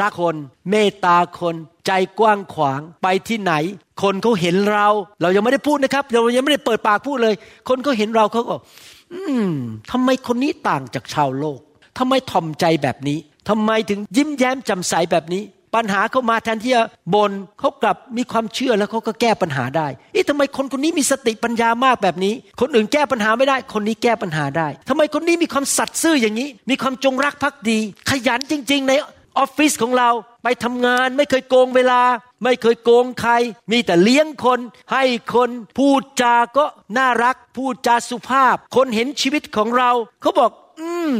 [0.00, 0.36] รักคน
[0.70, 1.54] เมตตาคน
[1.86, 3.52] ใจกว้างขวางไปที่ไหน
[4.02, 4.86] คนเขาเห็นเรา
[5.22, 7.34] เรายังไม่ได้พูดนะครับ เรายังไม่ได้เปิดปากพูดเลย
[7.68, 8.56] คนเขาเห็นเราเขาก็
[9.12, 9.50] อืม
[9.90, 11.60] ทำไมคนนี้ต่างจากชาวโลก
[11.98, 13.18] ทำไมทอมใจแบบนี้
[13.48, 15.42] ทำไมถึงยิ้มแย้มแจ่มใสแบบนี้
[15.74, 27.78] ปัญหาเข้ามาแทนที่จะบนเขากลับมีความเชื่อแล้วเขาก็แก้ปัญหาได้เอ๊ะทำไมคนคนนี้มีสติปัญญามากแบบนี้ คนอื่นแก้ปัญหาไม่ได้ คนนี้แก้ปัญหาได้ทำไมคนนี้มีความสัตย์ซื่ออย่างนี้ มีความจงรักภักดี
[28.10, 28.92] ขยันจริง ๆ ใน
[29.38, 30.10] ออฟฟิศของเรา
[30.42, 32.02] ไปทำงานไม่เคยโกงเวลา
[32.44, 33.32] ไม่เคยโกงใคร
[33.72, 34.60] มีแต่เลี้ยงคน
[34.92, 35.04] ให้
[35.34, 36.64] คนพูดจาก็
[36.96, 39.90] น่ารัก พูดจาสุภาพ คนเห็นชีวิตของเรา
[40.22, 40.50] เขาบอก
[40.80, 41.14] อืม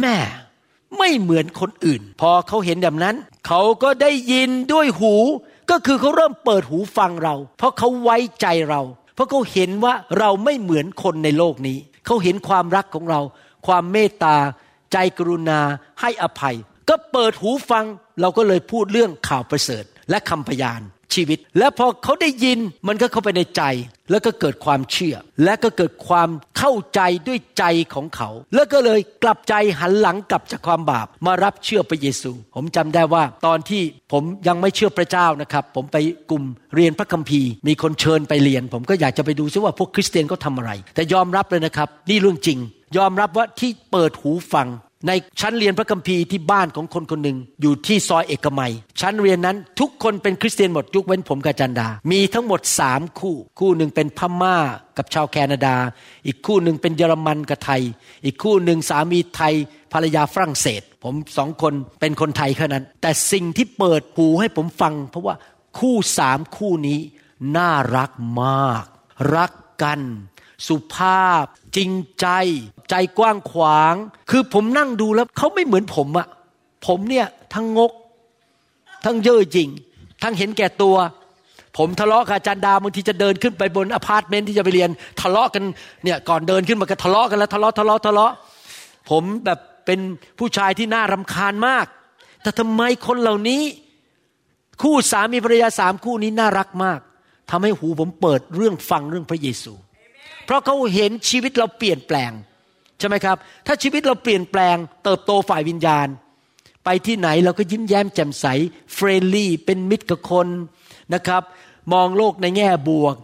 [0.00, 0.16] แม่
[0.98, 5.14] ไม่เหมือนคนอื่น พอเขาเห็นแบบนั้น เขาก็ได้ยินด้วยหู
[5.70, 8.82] ก็คือเขาเริ่มเปิดหูฟังเรา เพราะเขาไว้ใจเรา
[9.14, 13.20] เพราะเขาเห็นว่าเราไม่เหมือนคนในโลกนี้ เขาเห็นความรักของเรา
[13.66, 14.36] ความเมตตา
[14.92, 15.60] ใจกรุณา
[16.00, 16.56] ให้อภัย
[16.88, 17.84] ก็เปิดหูฟัง
[18.20, 20.80] เราก็เลยพูดเรื่องข่าวประเสริฐและคำพยาน
[21.14, 23.62] ชีวิต และพอเขาได้ยินมันก็เข้าไปในใจ
[24.10, 35.96] แล้วก็เกิดความเชื่อ และก็เกิดความเข้าใจด้วยใจของเขา แล้วก็เลยกลับใจหันหลังกลับจากความบาปมารับเชื่อพระเยซู ผมจำได้ว่าตอนที่ผมยังไม่เชื่อพระเจ้านะครับ ผมไป
[36.30, 36.44] กลุ่ม
[36.74, 42.58] เรียนพระคัมภีร์ มีคนเชิญไปเรียน ผมก็อยากจะไปดูซิว่าพวกคริสเตียนเขาทำอะไร แต่ยอมรับเลยนะครับ นี่เรื่องจริง
[42.96, 44.68] ยอมรับว่าที่เปิดหูฟัง
[45.06, 54.56] ในชั้นเรียนพระคัมภีร์ที่บ้านของคนคนหนึ่งอยู่ที่ซอยเอกมัย ชั้นเรียนนั้นทุกคนเป็นคริสเตียนหมดยกเว้นผมกับจันดา มีทั้งหมดสามคู่ คู่หนึ่งเป็นพม่า
[54.98, 55.76] กับชาวแคนาดา
[56.26, 57.82] อีกคู่หนึ่งเป็นเยอรมันกับไทย
[58.24, 59.54] อีกคู่หนึ่งสามีไทย
[59.92, 65.34] ภรรยาฝรั่งเศส ผมสองคนเป็นคนไทยแค่นั้น แต่สิ่งที่เปิดหูให้ผมฟัง เพราะว่า
[65.78, 66.98] คู่สามคู่นี้
[67.56, 68.10] น่ารัก
[68.42, 68.84] มาก
[69.34, 70.00] รักกัน
[70.68, 71.44] สุภาพ
[71.76, 72.28] จริงใจ
[72.90, 73.94] ใจกว้างขวาง
[74.30, 76.28] คือผมนั่งดูแล้วเขาไม่เหมือนผมอะ
[76.86, 77.92] ผมเนี่ยทั้งงก
[79.04, 79.68] ทั้งเย่อหยิ่ง
[80.22, 80.96] ทั้งเห็นแก่ตัว
[81.78, 85.64] ผมทะเลาะกับอาจารย์ดาบางทีจะเดินขึ้นไปบนอพาร์ตเมนต์ที่จะไปเรียน ทะเลาะกัน
[86.04, 88.32] เนี่ยก่อนเดินขึ้นมาก็ทะเลาะกันแล้วทะเลาะทะเลาะทะเลาะ
[89.10, 90.00] ผมแบบเป็น
[90.38, 91.86] ผู้ชายที่น่ารำคาญมาก
[92.42, 93.62] แต่ทำไมคนเหล่านี้
[94.82, 97.00] คู่สามีภรรยาสามคู่นี้น่ารักมาก
[97.50, 99.72] ทำให้หูผมเปิดเรื่องฟังเรื่องพระเยซู
[100.52, 102.32] เพราะเขาเห็นชีวิตเราเปลี่ยนแปลง
[102.98, 103.36] ใช่ไหมครับ
[103.66, 106.08] ถ้าชีวิตเราเปลี่ยนแปลง เติบโตฝ่ายวิญญาณ
[106.84, 108.46] ไปที่ไหนเราก็ยิ้มแย้มแจ่มใส
[108.94, 110.48] friendly เป็นมิตรกับคน
[111.14, 111.42] นะครับ
[111.92, 113.16] มองโลกในแง่บวก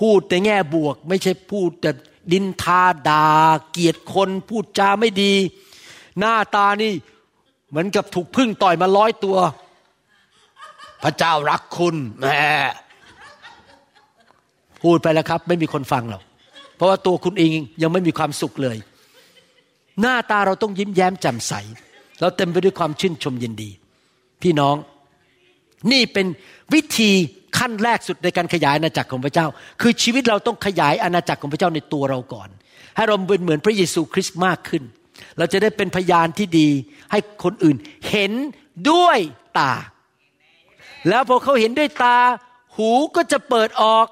[0.00, 1.90] พูดในแง่บวก ไม่ใช่พูดแต่
[2.32, 3.26] นินทาด่า
[3.70, 5.32] เกลียดคนพูดจาไม่ดี
[6.18, 6.92] หน้าตานี่
[7.68, 9.36] เหมือนกับถูกพึ่งต่อยมาร้อยตัว
[11.02, 12.26] พระเจ้ารักคุณแหม
[14.82, 16.22] พูดไปแล้วครับ ไม่มีคนฟังหรอก
[16.76, 17.50] เพราะว่าตัวคุณเอง
[17.82, 18.76] ยังไม่มีความสุขเลย
[20.00, 21.52] หน้าตาเราต้องยิ้มแย้มแจ่มใส
[22.20, 23.70] เราเต็มไปด้วยความชื่นชมยินดี
[24.42, 24.76] พี่น้อง
[25.92, 26.26] นี่เป็น
[26.74, 27.10] วิธี
[27.58, 29.46] ขั้นแรกสุดในการขยายอาณาจักรของพระเจ้า
[29.80, 32.48] คือชีวิตเราต้องขยายอาณาจักรของพระเจ้าในตัวเราก่อน
[32.96, 34.82] ให้เราเป็นเหมือนพระเยซูคริสต์มากขึ้น
[35.38, 36.68] เราจะได้เป็นพยานที่ดี
[37.10, 37.76] ให้คนอื่น
[38.10, 38.32] เห็น
[38.90, 39.18] ด้วย
[39.58, 39.72] ตา
[41.08, 42.18] แล้วพอเขาเห็นด้วยตา
[42.76, 44.06] หูก็จะเปิดออก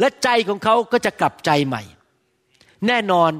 [0.00, 1.82] และใจของเขาก็จะกลับใจใหม่
[2.86, 3.30] แน่นอน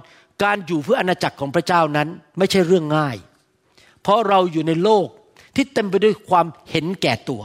[0.42, 3.16] การอยู่เพื่ออาณาจักรของพระเจ้านั้นไม่ใช่เรื่องง่าย
[4.02, 5.06] เพราะเราอยู่ในโลก
[5.56, 7.42] ที่เต็มไปด้วยความเห็นแก่ตัว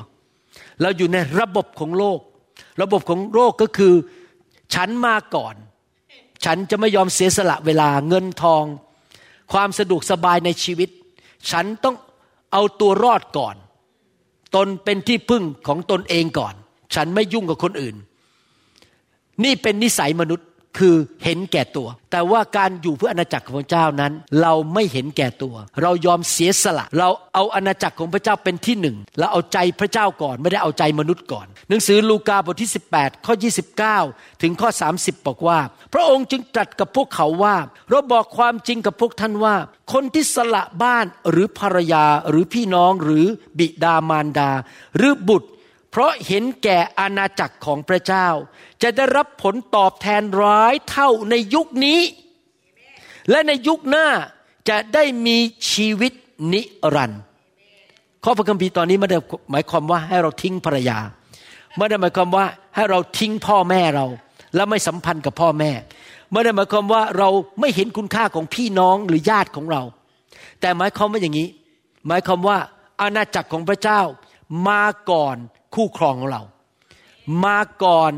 [0.81, 2.19] เราอยู่ในระบบของโลก
[2.81, 3.93] ระบบของโลกก็คือ
[4.73, 5.55] ฉันมาก่อน
[6.45, 8.63] ฉันจะไม่ยอมเสียสละเวลาเงินทอง
[9.53, 10.89] ความสะดวกสบายในชีวิต
[11.51, 11.95] ฉันต้อง
[12.51, 13.55] เอาตัวรอดก่อน
[14.55, 16.53] ตนเป็นที่พึ่งของตนเองก่อน
[16.95, 17.95] ฉันไม่ยุ่งกับคนอื่น
[19.43, 20.47] นี่เป็นนิสัยมนุษย์
[20.81, 33.33] คือเห็นแก่ตัว แต่ว่าการอยู่เพื่ออาณาจักรของพระเจ้านั้น เราไม่เห็นแก่ตัว เรายอมเสียสละ เราเอาอาณาจักรของพระเจ้าเป็นที่หนึ่งเราเอาใจพระเจ้าก่อนไม่ได้เอาใจมนุษย์ก่อน หนังสือลูกาบทที่ 18 ข้อ
[33.87, 35.59] 29 ถึงข้อ 30 บอกว่า
[35.93, 37.55] พระองค์จึงตรัสกับพวกเขาว่า
[37.89, 39.55] เราบอกความจริงกับพวกท่านว่า
[39.93, 43.25] คนที่สละบ้านหรือภรรยาหรือพี่น้องหรือ
[43.59, 44.51] บิดามารดา
[44.97, 45.49] หรือบุตร
[45.95, 48.27] เพราะเห็นแก่อาณาจักรของพระเจ้า
[48.83, 51.99] จะได้รับผลตอบแทนร้ายเท่าในยุคนี้
[53.29, 54.07] และในยุคหน้า
[54.69, 55.37] จะได้มี
[55.71, 56.13] ชีวิต
[56.53, 56.61] นิ
[56.95, 57.21] รันดร์
[58.23, 59.19] ข้อพระคัมภีร์ตอนนี้ไม่ได้
[59.51, 60.97] หมายความว่าให้เราทิ้งภรรยา
[61.77, 64.05] ไม่ได้หมายความว่าให้เราทิ้งพ่อแม่เรา
[64.55, 65.71] และไม่สัมพันธ์กับพ่อแม่
[66.31, 67.29] ไม่ได้หมายความว่าเรา
[67.59, 69.81] ไม่เห็นคุณค่าของพี่น้องหรือญาติของเรา
[70.61, 71.47] แต่หมายความว่าอย่างนี้
[72.07, 72.57] หมายความว่า
[73.01, 74.01] อาณาจักรของพระเจ้า
[74.67, 75.37] มาก่อน
[75.75, 76.41] คู่ครองของเรา
[77.45, 78.11] มาก่อน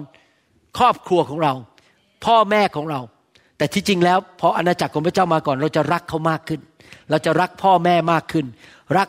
[0.78, 1.54] ครอบครัวของเรา
[2.26, 3.00] พ่อแม่ของเรา
[3.58, 6.62] แต่ที่จริงแล้วพออาณาจักรของพระเจ้ามาก่อน เราจะรักเขามากขึ้น
[7.10, 8.46] เราจะรักพ่อแม่มากขึ้น
[8.98, 9.08] รัก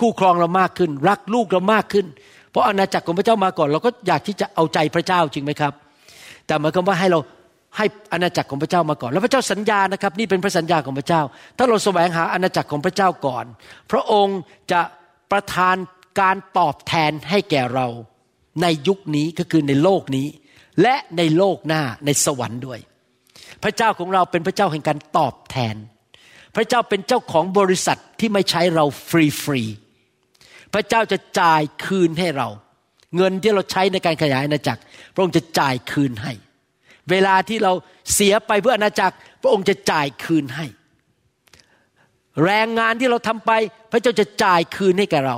[0.00, 2.06] คู่ครองเรามากขึ้น รักลูกเรามากขึ้น
[2.50, 5.72] เพราะอาณาจักรของพระเจ้ามาก่อน เราก็อยากที่จะเอาใจพระเจ้าจริงไหมครับ
[6.46, 7.18] แต่หมายความว่าให้เรา
[7.76, 11.22] ให้อาณาจักรของพระเจ้ามาก่อน แล้วพระเจ้าสัญญานะครับ นี่เป็นพระสัญญาของพระเจ้า
[11.56, 13.44] ถ้าเราแสวงหาอาณาจักรของพระเจ้าก่อน
[13.90, 14.38] พระองค์
[14.72, 14.80] จะ
[15.30, 15.76] ประทาน
[16.20, 17.86] การตอบแทนให้แก่เรา
[18.62, 20.26] ในยุคนี้ก็คือในโลกนี้
[20.82, 22.80] และในโลกหน้าในสวรรค์ด้วย
[23.62, 25.76] พระเจ้าของเราเป็นพระเจ้าแห่งการตอบแทน
[26.56, 29.62] พระเจ้าเป็นเจ้าของบริษัทที่ไม่ใช้เราฟรีฟรี
[30.74, 32.48] พระเจ้าจะจ่ายคืนให้เรา
[33.16, 34.82] เงินที่เราใช้ในการขยายอาณาจักร
[35.14, 36.32] พระองค์จะจ่ายคืนให้
[37.10, 37.72] เวลาที่เรา
[38.14, 40.66] เสียไปเพื่ออาณาจักร พระองค์จะจ่ายคืนให้
[42.44, 43.50] แรงงานที่เราทำไป
[43.92, 45.36] พระเจ้าจะจ่ายคืนให้แก่เรา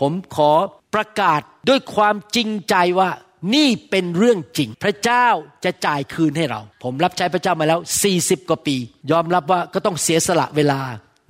[0.00, 0.52] ผมขอ
[0.94, 3.10] ประกาศด้วยความจริงใจว่า
[3.54, 5.26] นี่เป็นเรื่องจริง พระเจ้า
[5.64, 7.80] จะจ่ายคืนให้เรา ผมรับใช้พระเจ้ามาแล้ว
[8.14, 8.76] 40 กว่าปี
[9.10, 10.80] ยอมรับว่าก็ต้องเสียสละเวลา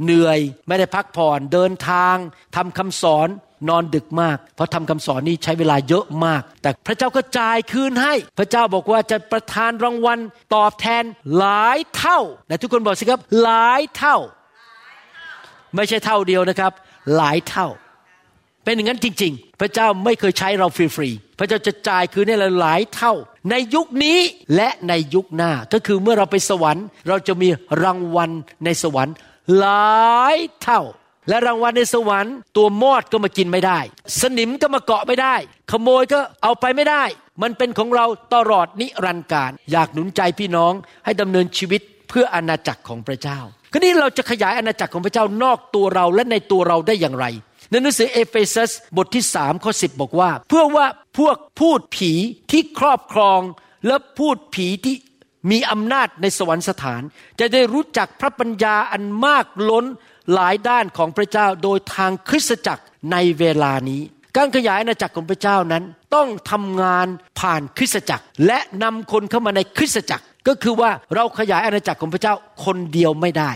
[0.04, 2.16] เหนื่อยไม่ได้พักผ่อนเดินทาง
[2.56, 3.28] ทำคำสอน
[3.68, 10.18] นอนดึกมาก เพราะทำคำสอนนี้ใช้เวลาเยอะมาก แต่พระเจ้าก็จ่ายคืนให้ พระเจ้าบอกว่าจะประทานรางวัล
[10.54, 11.04] ตอบแทน
[11.38, 14.16] หลายเท่าแต่ทุกคนบอกสิครับหลายเท่า
[15.74, 16.72] ไม่ใช่เท่าเดียวนะครับ
[17.16, 17.68] หลายเท่า
[18.64, 23.12] เป็นอย่างนั้นจริง ๆ พระเจ้าไม่เคยใช้เราฟรีๆ พระเจ้าจะจ่ายคืนให้เราหลายเท่า
[23.50, 24.18] ในยุคนี้
[24.56, 27.48] และในยุคหน้า ก็คือเมื่อเราไปสวรรค์ เราจะมี
[27.82, 28.30] รางวัล
[28.64, 29.14] ในสวรรค์
[29.58, 30.80] หลายเท่า
[31.28, 33.78] และรางวัลในสวรรค์ ตัวมอดก็มากินไม่ได้
[34.20, 35.34] สนิมก็มาเกาะไม่ได้
[35.70, 37.04] ขโมยก็เอาไปไม่ได้
[37.42, 40.72] มันเป็นของเราตลอดนิรันดร์การ อยากหนุนใจพี่น้อง
[41.04, 43.38] ให้ดำเนินชีวิตเพื่ออาณาจักรของพระเจ้า
[43.72, 47.26] คราวนี้เราจะขยายอาณาจักรของพระเจ้านอกตัวเราและในตัวเราได้อย่างไร
[47.70, 50.86] ในหนังสือเอเฟซัสบทที่สามข้อสิบบอกว่า เพื่อว่า
[51.18, 52.12] พวกภูตผี
[52.50, 53.40] ที่ครอบครอง
[53.86, 54.96] และภูตผีที่
[55.50, 57.02] มีอำนาจในสวรรคสถาน
[57.40, 59.84] จะได้รู้จักพระปัญญาอันมากล้น
[60.32, 64.02] หลายด้านของพระเจ้าโดยทางคริสตจักรในเวลานี้
[64.36, 67.06] การขยายอาณาจักรของพระเจ้านั้น ต้องทำงาน
[67.40, 73.52] ผ่านคริสตจักร และนำคนเข้ามาในคริสตจักร ก็คือว่าเราขยายอาณาจักรของพระเจ้าคนเดียวไม่ได้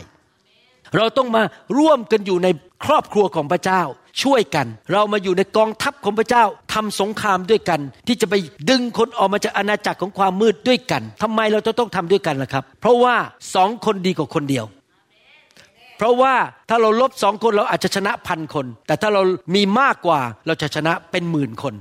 [0.96, 1.42] เราต้องมา
[1.78, 2.48] ร่วมกันอยู่ใน
[2.84, 3.82] ครอบครัวของพระเจ้า
[4.22, 8.34] ช่วยกัน เรามาอยู่ในกองทัพของพระเจ้าทำสงครามด้วยกัน ที่จะไป
[8.70, 13.14] ดึงคนออกมาจากอาณาจักรของความมืดด้วยกันทำไมเราจะต้องทำด้วยกันล่ะครับ เพราะว่า
[13.54, 14.64] สองคนดีกว่าคนเดียว
[15.98, 16.34] เพราะว่า
[16.68, 19.22] ถ้าเราลบสองคนเราอาจจะชนะพันคน แต่ถ้าเรา
[19.54, 21.74] มีมากกว่าเราจะชนะเป็นหมื่นคน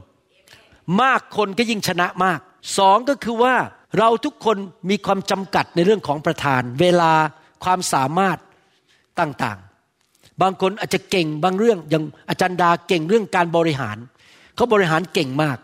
[1.02, 2.40] มากคนก็ยิ่งชนะมาก
[2.78, 3.56] สองก็คือว่า
[4.00, 4.58] เราทุกคน
[4.90, 7.14] มีความจำกัดในเรื่องของประธาน เวลา
[7.64, 8.38] ความสามารถ
[9.20, 9.73] ต่างๆ
[10.42, 13.98] บางคนอาจจะเก่งบางเรื่องอย่างอาจารย์ดาเก่งเรื่องการบริหาร
[14.56, 15.58] เขาบริหารเก่งมาก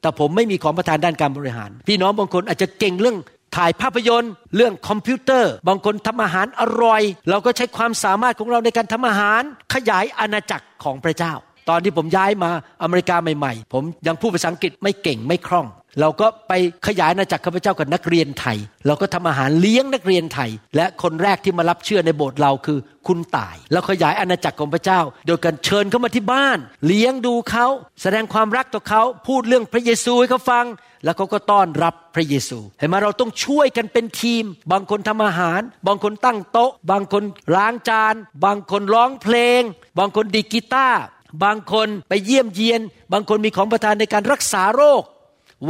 [0.00, 3.16] แต่ผมไม่มีของประธานด้านการบริหาร พี่น้องบางคนอาจจะเก่งเรื่อง
[3.56, 9.42] ถ่ายภาพยนตร์ เรื่องคอมพิวเตอร์ บางคนทำอาหารอร่อย เราก็ใช้ความสามารถของเราในการทำอาหาร
[9.74, 11.32] ขยายอาณาจักรของพระเจ้า
[11.68, 12.50] ตอนที่ผมย้ายมา
[12.82, 15.66] อเมริกาใหม่ ๆ ผมยังพูดภาษาอังกฤษไม่เก่งไม่คล่อง
[16.00, 16.52] เราก็ไป
[16.86, 27.66] ขยายอาณาจักรข้าพเจ้ากับนักเรียนไทย เราก็ทำอาหารเลี้ยงนักเรียนไทย และคนแรกที่มารับเชื่อในโบสถ์เราคือคุณต่าย เราขยายอาณาจักรของพระเจ้า โดยการเชิญเขามาที่บ้าน เลี้ยงดูเขา
[28.02, 30.64] แสดงความรักต่อเขาพูดเรื่องพระเยซูให้เขาฟัง
[31.04, 37.22] แล้วเขาก็ต้อนรับพระเยซู เห็นไหมเราต้องช่วยกันเป็นทีม บางคนทำอาหาร บางคนตั้งโต๊ะ บางคน
[37.56, 39.62] ล้างจาน บางคนร้องเพลง
[39.98, 41.00] บางคนดีกีตาร์
[41.44, 42.80] บางคนไปเยี่ยมเยียน
[43.12, 45.02] บางคนมีของประทานในการรักษาโรค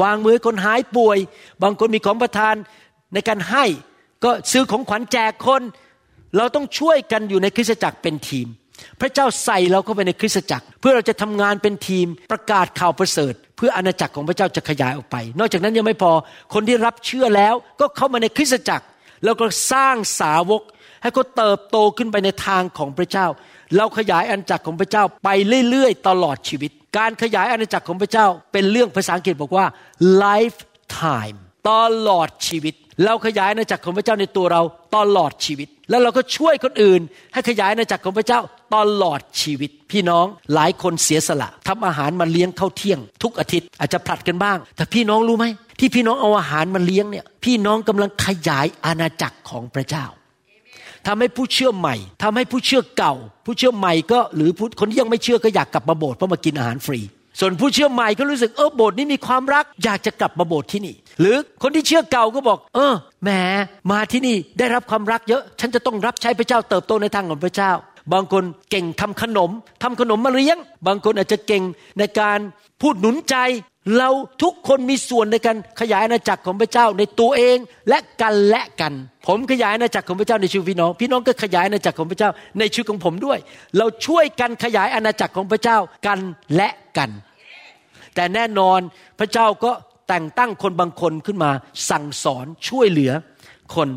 [0.01, 1.19] วางมือคนหายป่วย
[1.63, 2.55] บางคนมีของประทาน
[3.15, 3.65] ในการให้
[4.25, 5.63] ก็ซื้อของขวัญแจกคน
[6.37, 8.47] เราต้องช่วยกันอยู่ในคริสตจักรเป็นทีม
[9.01, 16.13] พระเจ้าใส่เราเข้าไปในคริสตจักร เพื่อเราจะทำงานเป็นทีมประกาศข่าวประเสริฐ เพื่ออาณาจักรของพระเจ้าจะขยายออกไป นอกจากนั้นยังไม่พอ
[16.55, 18.87] คนที่รับเชื่อแล้วก็เข้ามาในคริสตจักร
[19.25, 20.63] แล้วก็สร้างสาวก
[21.03, 23.27] ให้เขาเติบโตขึ้นไปในทางของพระเจ้า
[23.77, 25.29] เราขยายอาณาจักรของพระเจ้าไป
[25.71, 29.67] เรื่อยๆ ตลอดชีวิต การขยายอาณาจักรของพระเจ้าเป็นเรื่องภาษาอังกฤษบอกว่า
[30.23, 31.39] lifetime
[31.71, 31.73] ต
[32.09, 32.75] ลอดชีวิต
[33.05, 34.63] เราขยายอาณาจักรของพระเจ้าในตัวเรา
[34.97, 37.01] ตลอดชีวิต แล้วเราก็ช่วยคนอื่น
[37.33, 38.41] ให้ขยายอาณาจักรของพระเจ้า
[38.75, 45.47] ตลอดชีวิต พี่น้องหลายคนเสียสละทำอาหารมาเลี้ยงเข้าเที่ยง ทุกอาทิตย์อาจจะผลัดกันบ้าง แต่พี่น้องรู้ไหม
[45.81, 50.05] ที่พี่น้องเอาอาหารมาเลี้ยงเนี่ยพี่น้องกำลังขยายอาณาจักรของพระเจ้า
[51.07, 53.15] ทำให้ผู้เชื่อใหม่ทำให้ผู้เชื่อเก่า
[53.47, 57.01] ผู้เชื่อใหม่ก็หรือคนที่ยังไม่เชื่อก็อยากกลับมาโบสถ์เพราะมากินอาหารฟรี
[57.41, 63.31] ส่วนผู้เชื่อใหม่ก็รู้สึกเออโบสถ์นี้มีความรัก อยากจะกลับมาโบสถ์ที่นี่ หรือคนที่เชื่อเก่าก็บอก เออแหม
[63.91, 67.73] มาที่นี่ได้รับความรักเยอะ ฉันจะต้องรับใช้พระเจ้าเติบโตในทางของพระเจ้า
[68.13, 69.51] บางคนเก่งทำขนม
[69.83, 71.63] ทำขนมมาเลี้ยง บางคนอาจจะเก่ง
[71.99, 72.39] ในการ
[72.81, 73.37] พูดหนุนใจ
[73.99, 74.11] เรา
[74.43, 78.93] ทุกคนมีส่วนในการขยายอาณาจักรของพระเจ้าในตัวเองและกันและกัน
[79.27, 83.39] ผมขยายอาณาจักรของพระเจ้าในชีวิตพี่น้อง พี่น้องก็ขยายอาณาจักรของพระเจ้าในชีวิตของผมด้วย
[83.79, 86.19] เราช่วยกันขยายอาณาจักรของพระเจ้ากัน
[86.57, 87.11] และกัน
[88.15, 88.81] แต่แน่นอน
[89.19, 89.73] พระเจ้าก็
[90.09, 91.51] แต่งตั้งคนบางคนขึ้นมา
[91.91, 93.13] สั่งสอนช่วยเหลือ
[93.75, 93.89] คน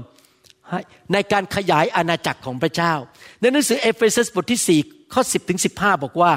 [1.13, 2.93] ในการขยายอาณาจักรของพระเจ้า
[3.39, 6.31] ในหนังสือเอเฟซัสบทที่4ข้อ10ถึง15 บอกว่า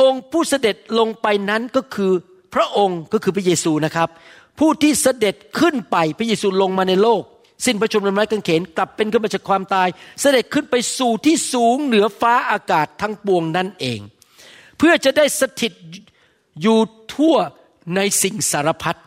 [0.00, 2.12] องค์ผู้เสด็จลงไปนั้นก็คือ
[2.54, 4.08] พระองค์ก็คือพระเยซูนะครับ
[4.58, 7.22] ผู้ที่เสด็จขึ้นไปพระเยซูลงมาในโลก
[7.64, 9.88] สิ้นพระชนม์บนไม้กางเขนกลับเป็นขึ้นมาจากความตาย
[10.20, 14.00] เสด็จขึ้นไปสู่ที่สูงเหนือฟ้าอากาศทั้งปวงนั่นเอง
[14.78, 15.72] เพื่อจะได้สถิต
[16.62, 16.78] อยู่
[17.14, 17.36] ทั่ว
[17.96, 18.98] ในสิ่งสารพัด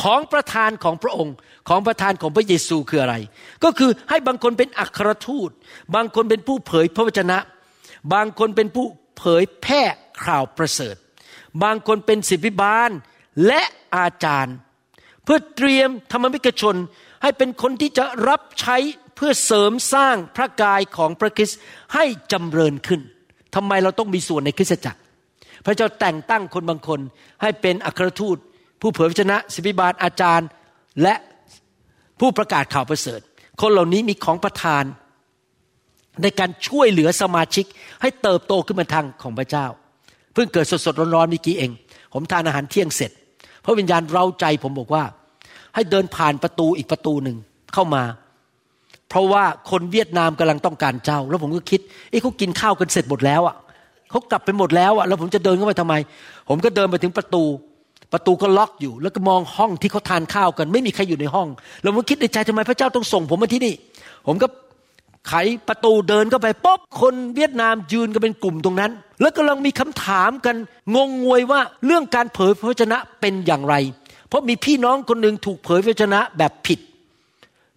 [0.00, 1.34] ของประธานของพระองค์
[1.68, 3.16] ของประธานของพระเยซูคืออะไร
[3.64, 5.50] ก็คือให้บางคนเป็นอัครทูต
[5.94, 7.38] บางคนเป็นผู้เผยพระวจนะ
[8.12, 9.82] บางคนเป็นผู้ เผยแพร่
[10.24, 10.96] ข่าวประเสริฐ
[11.62, 12.90] บางคนเป็นศิบิบาล
[13.46, 13.62] และ
[13.96, 14.56] อาจารย์
[15.24, 16.76] เพื่อเตรียมธรรมมิกชน
[17.22, 18.76] ให้เป็นคนที่จะรับใช้
[19.16, 21.58] เพื่อเสริมสร้างพระกายของพระคริสต์
[21.94, 23.00] ให้จำเริญขึ้น
[23.54, 25.00] ทำไมเราต้องมีส่วนในคริสตจักร
[25.64, 27.00] พระเจ้าแต่งตั้งคนบางคน
[27.42, 28.36] ให้เป็นอัครทูต
[28.80, 30.48] ผู้เผยพระชนะสิบิบาลอาจารย์
[31.02, 31.14] และ
[32.20, 33.20] ผู้ประกาศข่าวประเสริฐ
[33.60, 34.84] คนเหล่านี้มีของประทาน
[36.22, 37.64] ในการช่วยเหลือสมาชิก
[38.02, 39.66] ให้เติบโตขึ้นมาทางของพระเจ้า
[40.34, 41.70] เพิ่งเกิดสดๆร้อนๆเมื่อกี้เอง
[42.12, 43.10] ผมทานอาหารเที่ยงเสร็จ
[43.64, 45.04] พระวิญญาณเราใจผมบอกว่า
[45.74, 47.36] ให้เดินผ่านประตูอีกประตูหนึ่ง
[47.74, 48.02] เข้ามา
[49.08, 53.56] เพราะว่าคนเวียดนามกำลังต้องการเจ้า แล้วผมก็คิดเอ้เขากินข้าวกันเสร็จหมดแล้วอะ
[54.10, 55.94] เขากลับไปหมดแล้วอะแล้วผมจะเดินเข้าไปทำไม
[56.48, 57.44] ผมก็เดินไปถึงประตู
[58.12, 61.48] ประตูก็ล็อกอยู่ แล้วก็มองห้องที่เขาทานข้าวกัน ไม่มีใครอยู่ในห้อง
[61.82, 63.74] แล้วผมคิดในใจทำไมพระเจ้าต้องส่งผมมาที่นี่
[64.26, 64.46] ผมก็
[65.28, 65.34] ไข
[65.68, 70.56] ประตูเดินเข้าไปป๊อบคนเวียดนามยืนกันเป็นกลุ่มตรงนั้น แล้วกำลังมีคำถามกัน
[70.94, 73.74] งงงวยว่าเรื่องการเผยพระวจนะเป็นอย่างไร
[74.28, 76.80] เพราะมีพี่น้องคนหนึ่งถูกเผยพระวจนะแบบผิด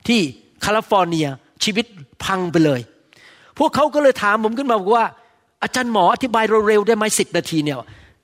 [0.07, 0.19] ที่
[0.61, 1.27] แคลิฟอร์เนีย
[1.63, 1.85] ชีวิต
[2.23, 2.79] พังไปเลย
[3.57, 5.05] พวกเขาก็เลยถามผมขึ้นมาบอกว่า
[5.63, 7.77] อาจารย์หมออธิบายเร็วๆได้ไหมสิบนาทีเนี่ย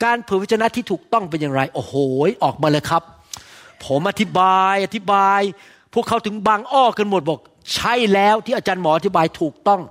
[0.04, 1.94] การเผยพระวจนะที่ถูกต้องเป็นอย่างไร โอ้โห
[2.44, 3.04] ออกมาเลยครับ
[3.86, 5.42] ผมอธิบายอธิบาย
[5.94, 7.40] พวกเขาถึงบางอ้อกันหมดบอก
[7.74, 9.82] ใช่แล้วที่อาจารย์หมออธิบายถูกต้อง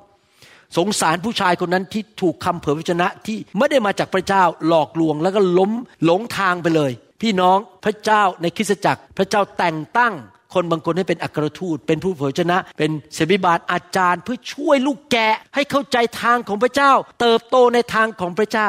[0.77, 5.71] สงสารผู้ชายคนนั้นที่ถูกคำเผยพระวจนะที่ไม่ได้มาจากพระเจ้าหลอกลวงแล้วก็ล้ม
[6.05, 10.15] หลงทางไปเลย พี่น้องพระเจ้าในคริสตจักร พระเจ้าแต่งตั้ง
[10.55, 18.69] คนบางคนให้เป็นอัครทูต เป็นผู้เผยพระวจนะ เป็นเสบิบาลอาจารย์ เพื่อช่วยลูกแกะให้เข้าใจทางของพระเจ้า เติบโตในทางของพระเจ้า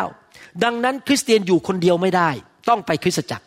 [0.63, 2.29] ดังนั้นคริสเตียนอยู่คนเดียวไม่ได้
[2.69, 3.45] ต้องไปคริสตจักร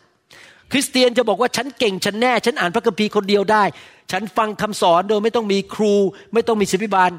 [0.71, 3.63] คริสเตียนจะบอกว่าฉันเก่งฉันแน่ ฉันอ่านพระคัมภีร์คนเดียวได้
[4.11, 5.93] ฉันฟังคำสอนโดยไม่ต้องมีครู
[6.33, 7.11] ไม่ต้องมีศิบิบาล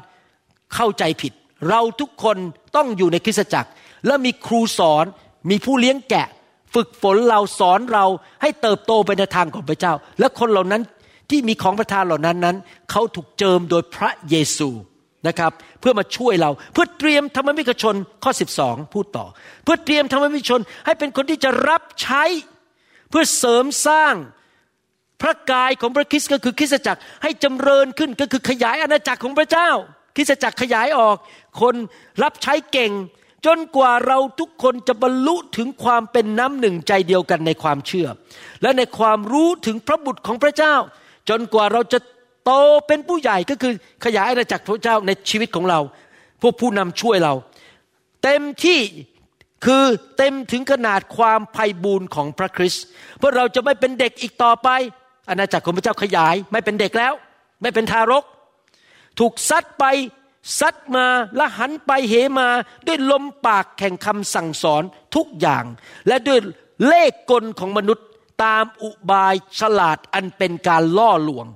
[0.75, 1.33] เข้าใจผิด
[1.69, 2.37] เราทุกคน
[2.75, 3.69] ต้องอยู่ในคริสตจักร
[4.05, 5.05] และมีครูสอน
[5.49, 6.27] มีผู้เลี้ยงแกะ
[6.73, 8.05] ฝึกฝนเราสอนเรา
[8.41, 10.81] ให้เติบโตไปในทางของพระเจ้า และคนเหล่านั้น
[11.29, 12.57] ที่มีของประทานเหล่านั้นนั้น
[12.91, 14.69] เขาถูกเจิมโดยพระเยซู
[15.27, 18.31] นะครับเพื่อมาช่วยเราเพื่อเตรียมธรรมมิกชนข้อ
[18.61, 19.25] 12 พูดต่อ
[19.63, 22.23] เพื่อเตรียมธรรมมิกชนให้เป็นคนที่จะรับใช้
[23.11, 24.15] เพื่อเสริมสร้าง
[25.21, 29.69] พระกายของพระคริสต์ก็คือคริสตจักรให้จำเริญขึ้นก็คือขยายอาณาจักรของพระเจ้า
[30.15, 31.17] คริสตจักรขยายออก
[31.61, 31.75] คน
[32.23, 32.91] รับใช้เก่ง
[33.45, 38.07] จนกว่าเราทุกคนจะบรรลุถึงความเป็นน้ำหนึ่งใจเดียวกันในความเชื่อ
[38.61, 40.75] และในความรู้ถึงพระบุตรของพระเจ้า
[41.29, 41.99] จนกว่าเราจะ
[42.45, 42.51] โต
[42.87, 43.73] เป็นผู้ใหญ่ก็คือ
[44.05, 45.79] ขยายอาณาจักรพระเจ้าในชีวิตของเรา
[46.41, 47.33] พวกผู้นำช่วยเรา
[48.23, 48.79] เต็มที่
[49.65, 49.85] คือ
[50.17, 52.85] เต็มถึงขนาดความไพ่บูรณ์ของพระคริสต์
[53.17, 54.69] เพื่อเราจะไม่เป็นเด็กอีกต่อไป
[55.29, 57.13] อาณาจักรของพระเจ้าขยาย ไม่เป็นเด็กแล้ว
[57.61, 58.23] ไม่เป็นทารก
[59.19, 59.85] ถูกซัดไป
[60.59, 62.49] ซัดมาและหันไปเหมา
[62.87, 64.83] ด้วยลมปากแข่งคำสั่งสอน
[65.15, 65.63] ทุกอย่าง
[66.07, 66.39] และด้วย
[66.87, 68.05] เลขกลของมนุษย์
[68.43, 71.47] ตามอุบายฉลาดอันเป็นการล่อลวง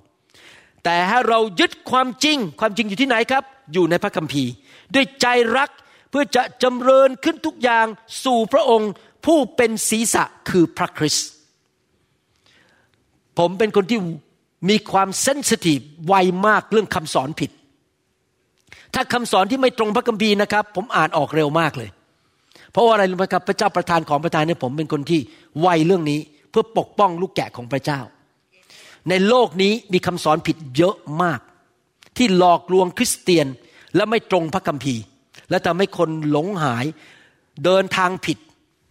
[0.84, 3.44] แต่ให้เรายึดความจริงความจริงอยู่ที่ไหนครับ
[3.74, 4.52] อยู่ในพระคัมภีร์
[4.94, 5.28] ด้วยใจ
[5.58, 5.70] รัก
[6.18, 7.86] พื่อจะจำเริญขึ้นทุกอย่าง
[8.26, 8.92] สู่พระองค์
[9.26, 11.28] ผู้เป็นศีรษะคือพระคริสต์
[13.38, 14.00] ผมเป็นคนที่
[14.70, 16.14] มีความเซนซิทีฟไว
[16.48, 17.52] มากเรื่องคำสอนผิด
[18.94, 21.90] ถ้าคำสอนที่ไม่ตรงพระคัมภีร์นะครับ ผมอ่านออกเร็วมากเลย
[22.72, 25.22] เพราะว่าอะไรรู้ไหมครับพระเจ้าประทานของประทานให้ผมเป็นคนที่
[25.62, 28.00] ไวเรื่องนี้ เพื่อปกป้องลูกแกะของพระเจ้า
[29.10, 31.40] ในโลกนี้มีคำสอนผิดเยอะมาก
[32.18, 33.48] ที่หลอกลวงคริสเตียน
[33.96, 35.04] และไม่ตรงพระคัมภีร์
[35.50, 36.86] และทำให้คนหลงหาย
[37.66, 38.38] เดินทางผิด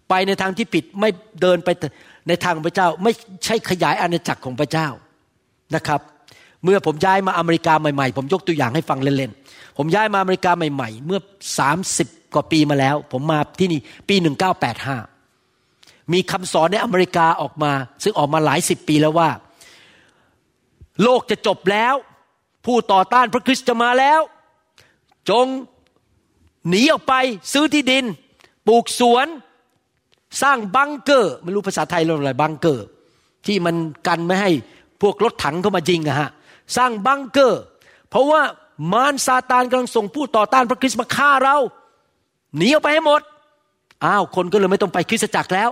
[0.09, 1.11] ไปในทางที่ผิดไม่
[1.42, 1.68] เดินไป
[2.28, 3.12] ในทางของพระเจ้า ไม่
[3.44, 4.88] ใช่ขยายอาณาจักรของพระเจ้า
[5.74, 6.00] นะครับ
[6.64, 11.20] เมื่อผมย้ายมาอเมริกาใหม่ๆ ผมยกตัวอย่างให้ฟังเล่นๆผมย้ายมาอเมริกาใหม่ ๆ เมื่อ
[11.76, 14.14] 30 กว่าปีมาแล้ว ผมมาที่นี่ปี
[14.94, 19.30] 1985 มีคำสอนในอเมริกาออกมา ซึ่งออกมาหลายสิบปีแล้วว่า
[21.02, 21.94] โลกจะจบแล้ว
[22.66, 24.20] ผู้ต่อต้านพระคริสต์จะมาแล้ว
[25.30, 25.46] จง
[26.69, 27.15] หนีออกไป
[27.53, 28.05] ซื้อที่ดิน
[28.67, 29.27] ปลูกสวน
[30.43, 32.87] สร้างบังเกอร์ไม่รู้ภาษาไทยเรียกอะไรบังเกอร์
[33.47, 33.75] ที่มัน
[34.07, 34.51] กันไม่ให้
[35.03, 36.31] พวกรถถังเข้ามายิงอะฮะ
[36.77, 37.62] สร้างบังเกอร์
[38.11, 38.43] เพราะว่า
[38.93, 41.57] มารซาตานกำลังส่งผู้ต่อต้านพระคริสต์มาฆ่าเรา
[42.57, 43.21] หนีออกไปให้หมด
[44.05, 45.71] อ้าวคนก็เลยไม่ต้องไปคริสตจักรแล้ว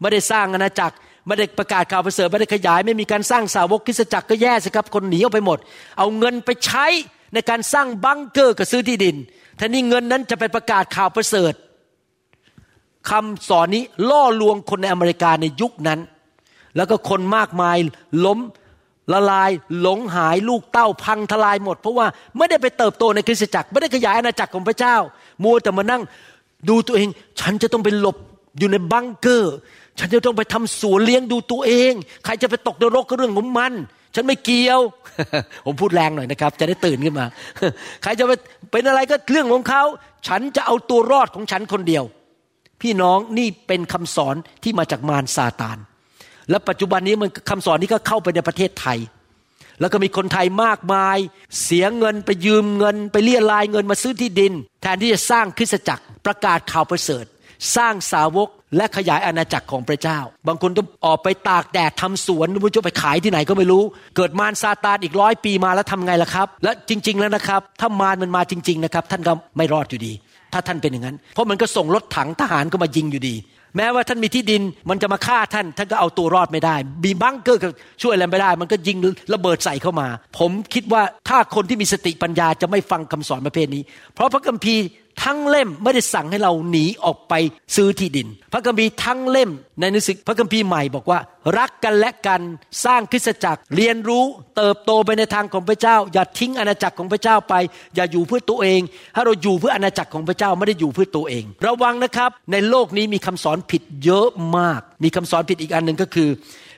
[0.00, 5.58] ไม่ได้สร้างอาณาจักรไม่ได้ประกาศข่าวประเสริฐไม่ได้ขยาย ไม่มีการสร้างสาวกคริสตจักรก็แย่สิครับ คนหนีออกไปหมด
[5.98, 6.86] เอาเงินไปใช้
[7.34, 9.16] ในการสร้างบังเกอร์กับซื้อที่ดิน
[9.58, 11.52] แทนที่เงินนั้นจะไปประกาศข่าวประเสริฐ
[13.10, 16.00] คำสอนนี้ล่อลวงคนในอเมริกาในยุคนั้น
[16.76, 17.76] แล้วก็คนมากมาย
[18.24, 18.38] ล้ม
[19.12, 19.50] ละลาย
[19.80, 22.06] หลงหายลูกเต้าพังทลายหมด เพราะว่า
[22.36, 24.96] ไม่ได้ไปเติบโตในคริสตจักร ไม่ได้ขยายอาณาจักรของพระเจ้า
[25.42, 26.02] มัวแต่มานั่ง
[26.68, 27.08] ดูตัวเอง
[27.40, 28.16] ฉันจะต้องไปหลบ
[28.58, 29.54] อยู่ในบังเกอร์
[29.98, 31.92] ฉันจะต้องไปทำสวนเลี้ยงดูตัวเอง
[32.24, 33.72] ใครจะไปตกนรกก็เรื่องของมัน
[34.20, 34.80] ฉันไม่เกี่ยว
[35.66, 37.26] ผมพูดแรงหน่อยนะครับ จะได้ตื่นขึ้นมา
[38.02, 38.32] ใครจะไป
[38.72, 39.82] เป็นอะไรก็เรื่องของเขา
[40.28, 42.04] ฉันจะเอาตัวรอดของฉันคนเดียว
[42.82, 45.78] พี่น้องนี่เป็นคำสอนที่มาจากมารซาตาน
[46.50, 48.98] และปัจจุบันนี้มันคำสอนนี้ก็เข้าไปในประเทศไทย
[49.80, 51.18] แล้วก็มีคนไทยมากมาย
[51.62, 54.52] เสียเงินไปยืมเงิน ไปเรียรายเงินมาซื้อที่ดิน
[54.82, 57.24] แทนที่จะสร้างคริสตจักรประกาศข่าวประเสริฐ
[57.76, 63.82] สร้างสาวก และขยายอาณาจักรของพระเจ้า บางคนต้องออกไปตากแดดทำสวนไม่รู้จะไปขายที่ไหนก็ไม่รู้
[64.16, 70.12] เกิดมารซาตานอีกร้อยปีมาแล้วทำไงล่ะครับ และจริง ๆ แล้วนะครับ ถ้ามารมันมาจริง ๆ นะครับ ท่านก็ไม่รอดอยู่ดี
[70.52, 73.36] ถ้าท่านเป็นอย่างนั้น เพราะมันก็ส่งรถถังทหารก็มายิงอยู่ดี
[73.76, 77.68] แม้ว่าท่านมีที่ดินมันจะมาฆ่าท่าน ท่านก็เอาตัวรอดไม่ได้มีบังเกอร์ก็
[78.02, 78.96] ช่วยอะไรไม่ได้ มันก็ยิง
[79.34, 80.08] ระเบิดใส่เข้ามา
[80.38, 83.82] ผมคิดว่าถ้าคนที่มีสติปัญญาจะไม่ฟังคำสอนประเภทนี้
[84.14, 84.84] เพราะพระคัมภีร์
[85.22, 87.34] ทั้งเล่มไม่ได้สั่งให้เราหนีออกไป
[87.76, 89.50] ซื้อที่ดิน พระคัมภีร์ทั้งเล่ม
[89.80, 91.18] ในหนังสือพระคัมภีร์ใหม่บอกว่า
[91.58, 92.40] รักกันและกัน
[92.84, 94.24] สร้างคริสตจักรเรียนรู้
[94.56, 97.54] เติบโตไปในทางของพระเจ้า อย่าทิ้งอาณาจักรของพระเจ้าไป
[97.94, 98.80] อย่าอยู่เพื่อตัวเอง
[99.14, 106.28] ถ้าเราอยู่เพื่ออาณาจักรของพระเจ้าไม่ได้อยู่เพื่อตัวเอง ระวังนะครับในโลกนี้มีคำสอนผิดเยอะมาก มีคำสอนผิดอีกอันหนึ่งก็คือ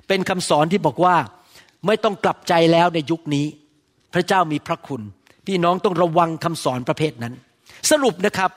[0.09, 1.17] เป็นคำสอนที่บอกว่า
[1.87, 3.47] ไม่ต้องกลับใจแล้วในยุคนี้
[4.15, 5.03] พระเจ้ามีพระคุณ
[5.47, 7.35] พี่น้องต้องระวังคำสอนประเภทนั้น
[7.91, 8.51] สรุปนะครับ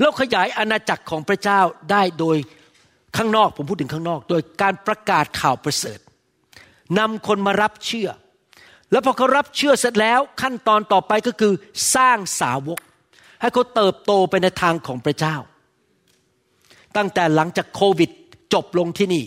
[0.00, 2.36] เราขยายอาณาจักรของพระเจ้าได้โดย
[3.16, 5.98] ข้างนอกผมพูดถึงข้างนอก โดยการประกาศข่าวประเสริฐ
[6.98, 8.08] นำคนมารับเชื่อ
[8.90, 11.52] แล้วพอเขารับเชื่อเสร็จแล้วขั้นตอนต่อไปก็คือ
[11.94, 12.78] สร้างสาวก
[13.40, 15.36] ให้เขาเติบโตไปในทางของพระเจ้า
[16.96, 18.10] ตั้งแต่หลังจากโควิด
[18.54, 19.24] จบลงที่นี่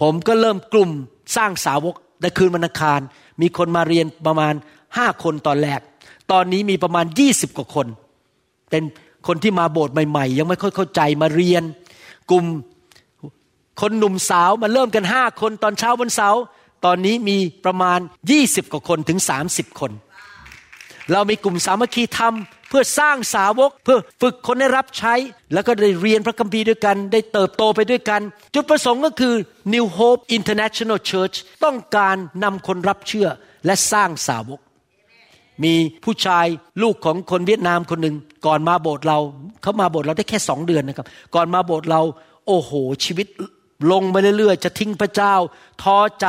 [0.00, 0.90] ผมก็เริ่มกลุ่ม
[1.36, 3.00] สร้างสาวกในคืนวันอังคาร
[3.40, 4.54] มีคนมาเรียนประมาณ
[4.96, 5.80] ห้าคนตอนแรก
[6.32, 7.86] ตอนนี้มีประมาณยี่สิบกว่าคน
[8.70, 8.82] เป็น
[9.26, 11.62] คนที่มาโบสถ์ใหม่ ๆ ยังไม่ค่อยเข้าใจมาเรียน
[12.30, 12.44] กลุ่ม
[13.80, 16.42] คนหนุ่มสาวมาเริ่มกันห้าคนตอนเช้าวันเสาร์
[16.84, 17.98] ตอนนี้มีประมาณ
[18.30, 19.92] ยี่สิบกว่าคนถึงสามสิบคน
[21.12, 22.34] เรามีกลุ่มสามัคคีธรรม
[22.68, 25.14] เพื่อสร้างสาวก เพื่อฝึกคนให้รับใช้
[25.52, 28.20] แล้วก็ได้เรียนพระคัมภีร์ด้วยกัน ได้เติบโตไปด้วยกัน
[28.54, 29.34] จุดประสงค์ก็คือ
[29.72, 33.28] New Hope International Church ต้องการนำคนรับเชื่อ
[33.66, 34.60] และสร้างสาวก
[35.64, 36.46] มีผู้ชาย
[36.82, 39.18] ลูกของคนเวียดนามคนหนึ่งก่อนมาโบสถ์เรา
[39.62, 42.00] เขามาโบสถ์เราได้แค่สองเดือนนะครับ ก่อนมาโบสถ์เรา
[42.46, 42.72] โอ้โห
[43.04, 43.26] ชีวิต
[43.92, 45.34] ลงมาเรื่อยๆ จะทิ้งพระเจ้า
[45.82, 46.26] ท้อใจ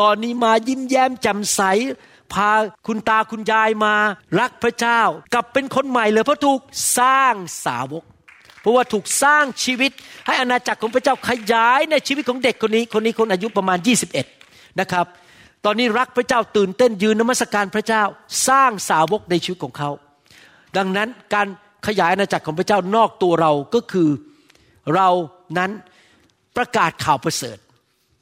[0.00, 1.60] ตอนนี้มายิ้มแย้มแจ่มใส
[2.32, 2.50] พา
[2.86, 3.94] คุณตาคุณยายมา
[4.40, 5.00] รักพระเจ้า
[5.34, 6.60] กลับเป็นคนใหม่เลยเพราะถูก
[6.98, 8.04] สร้างสาวก
[8.60, 9.92] เพราะว่าถูกสร้างชีวิต
[10.26, 13.78] ให้อาณาจักรของพระเจ้าขยายในชีวิตของเด็กคนนี้ คนนี้คนอายุประมาณ
[14.28, 15.06] 21 นะครับ
[15.66, 18.02] ตอนนี้รักพระเจ้าตื่นเต้นยืนนมัสการพระเจ้า
[18.48, 19.90] สร้างสาวกในชีวิตของเขา
[20.76, 21.46] ดังนั้นการ
[21.86, 24.08] ขยายอาณาจักรของพระเจ้านอกตัวเราก็คือ
[24.94, 25.08] เรา
[25.58, 25.70] นั้น
[26.56, 27.58] ประกาศข่าวประเสริฐ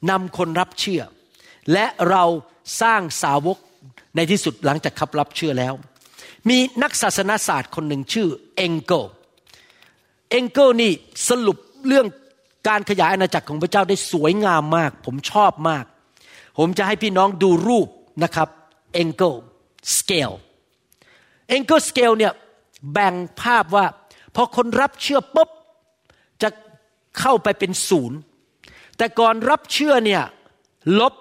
[0.09, 1.01] นำคนรับเชื่อ
[1.73, 2.23] และเรา
[2.81, 3.57] สร้างสาวก
[4.15, 5.73] ในที่สุดหลังจากขับรับเชื่อแล้ว
[6.49, 8.27] มีนักศาสนาศาสตร์คนหนึ่งชื่อ
[8.57, 9.05] Engel
[10.31, 10.91] Engel นี่
[11.29, 12.07] สรุปเรื่อง
[12.67, 15.85] การขยายอาณาจักรของพระเจ้าได้สวยงามมาก ผมชอบมาก
[16.57, 17.87] ผมจะให้พี่น้องดูรูป
[18.23, 18.49] นะครับ
[18.93, 19.35] Engel
[19.97, 20.31] scale
[21.49, 22.33] Engel scale เนี่ย
[22.93, 23.85] แบ่งภาพว่า
[24.35, 25.49] พอคนรับเชื่อปุ๊บ
[26.41, 26.49] จะ
[27.19, 28.17] เข้าไปเป็นศูนย์
[28.97, 30.23] แต่ก่อนรับเชื่อเนี่ย
[30.99, 31.13] ลบ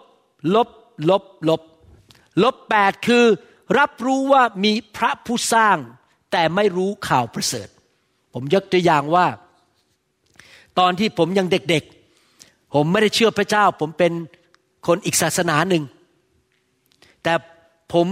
[0.55, 0.69] ลบ
[1.11, 1.63] ลบลบ
[2.43, 3.25] ลบแปดคือ
[3.79, 5.77] รับรู้ว่ามีพระผู้สร้าง
[6.33, 7.69] แต่ไม่รู้ข่าวประเสริฐ
[8.33, 9.27] ผมยกตัวอย่างว่า
[10.79, 14.13] ตอนที่ผมยังเด็กๆ ผมไม่ได้เชื่อพระเจ้า ผมเป็น
[14.87, 15.83] คนอีกศาสนาหนึ่ง
[17.23, 17.35] แต่
[17.93, 18.07] ผม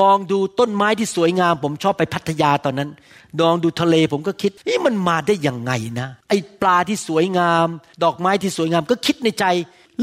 [0.00, 2.90] มองดูต้นไม้ที่สวยงาม ผมชอบไปพัทยาตอนนั้น
[3.40, 7.66] มองดูทะเลผมก็คิดนี่มันมาได้ยังไงนะ ไอปลาที่สวยงาม
[8.04, 9.44] ดอกไม้ที่สวยงามก็คิดในใจ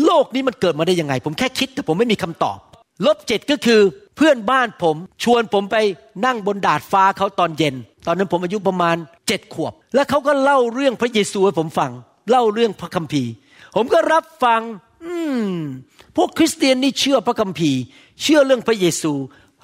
[0.06, 2.58] โลกนี้มันเกิดมาได้ยังไง ผมแค่คิดแต่ผมไม่มีคำตอบ
[3.06, 3.82] ลบเจ็ดก็คือ
[4.16, 5.78] เพื่อนบ้านผมชวนผมไป
[6.26, 7.76] นั่งบนดาดฟ้าเขาตอนเย็น
[8.08, 8.96] ตอนนั้นผมอายุประมาณ
[9.28, 11.92] เจ็ดขวบ แล้วเขาก็เล่าเรื่องพระเยซูให้ผมฟัง
[12.30, 13.32] เล่าเรื่องพระคัมภีร์
[13.76, 14.62] ผมก็รับฟัง
[15.06, 15.50] อืม
[16.16, 17.82] พวกคริสเตียนนี่เชื่อพระคัมภีร์
[18.22, 19.14] เชื่อเรื่องพระเยซู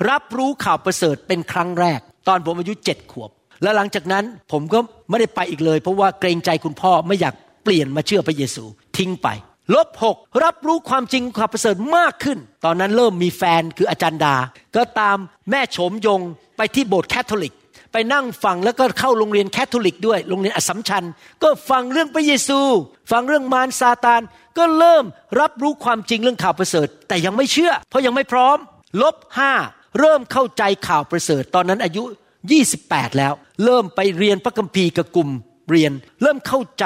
[0.10, 3.30] รับรู้ข่าวประเสริฐเป็นครั้งแรก ตอนผมอายุเจ็ดขวบ
[3.64, 4.80] แล้วหลังจากนั้นผมก็
[5.10, 8.64] ไม่ได้ไปอีกเลย เพราะว่าเกรงใจคุณพ่อไม่อยากเปลี่ยนมาเชื่อพระเยซู
[8.98, 9.28] ทิ้งไป
[9.74, 14.36] ลบหกรับรู้ความจริงข่าวประเสริฐมากขึ้น ตอนนั้นเริ่มมีแฟนคืออาจารย์ดา
[14.76, 15.18] ก็ตาม
[15.50, 16.22] แม่โฉมยง
[16.58, 17.54] ไปที่โบสถ์แคทอลิก
[17.92, 21.04] ไปนั่งฟังแล้วก็เข้าโรงเรียนแคทอลิกด้วย โรงเรียนอัสสัมชัญ
[21.44, 22.60] ก็ฟังเรื่องพระเยซู
[23.12, 24.22] ฟังเรื่องมารซาตาน
[24.58, 25.04] ก็เริ่ม
[25.40, 28.58] รับรู้ความจริงเรื่องข่าวประเสริฐ แต่ยังไม่เชื่อ เพราะยังไม่พร้อม
[29.02, 29.54] ลบห้า
[30.00, 32.04] เริ่มเข้าใจข่าวประเสริฐ ตอนนั้นอายุ
[32.62, 33.34] 28 แล้ว
[33.64, 35.30] เริ่มไปเรียนพระคัมภีร์กับกลุ่ม
[35.70, 36.86] เรียน เริ่มเข้าใจ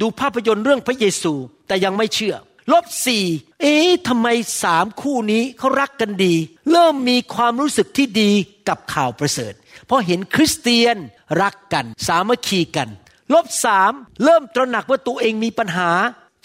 [0.00, 1.32] ดูภาพยนตร์เรื่องพระเยซู
[1.68, 2.34] แต่ยังไม่เชื่อ
[2.72, 3.24] ลบสี่
[3.60, 4.28] เอ๊ะทำไม
[4.62, 6.34] สามคู่นี้เขารักกันดี
[6.70, 8.30] เริ่มมีความรู้สึกที่ดี
[8.68, 9.52] กับข่าวประเสริฐ
[9.90, 10.96] เพราะเห็นคริสเตียน
[11.42, 12.88] รักกัน สามัคคีกัน
[13.34, 13.92] ลบสาม
[14.24, 15.90] เริ่มตระหนักว่าตัวเองมีปัญหา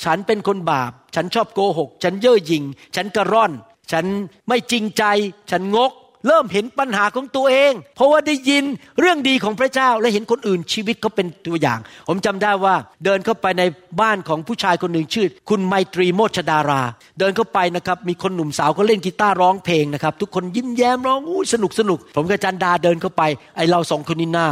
[0.03, 2.63] ฉันเป็นคนบาป ฉันชอบโกหก ฉันเย่อหยิ่ง
[2.95, 3.51] ฉันกระร่อน
[3.91, 4.05] ฉัน
[4.47, 5.03] ไม่จริงใจ
[5.51, 5.91] ฉันงก
[6.27, 8.63] เริ่มเห็นปัญหาของตัวเอง เพราะว่าได้ยิน
[8.99, 13.63] เรื่องดีของพระเจ้าและเห็นคนอื่นชีวิตเขาเป็นตัวอย่าง ผมจำได้ว่าเดินเข้าไปใน
[14.01, 16.81] บ้านของผู้ชายคนหนึ่งชื่อ คุณไมตรีโมชดารา
[17.19, 23.23] เดินเข้าไปนะครับมีคนหนุ่มสาวเขาเล่นกีตาร์ร้องเพลงนะครับทุกคนยิ้มแย้มร้องอู้สนุกสนุก ผมกับจันดาเดินเข้าไป
[23.55, 24.49] ไอเราสองคนนี้หน้า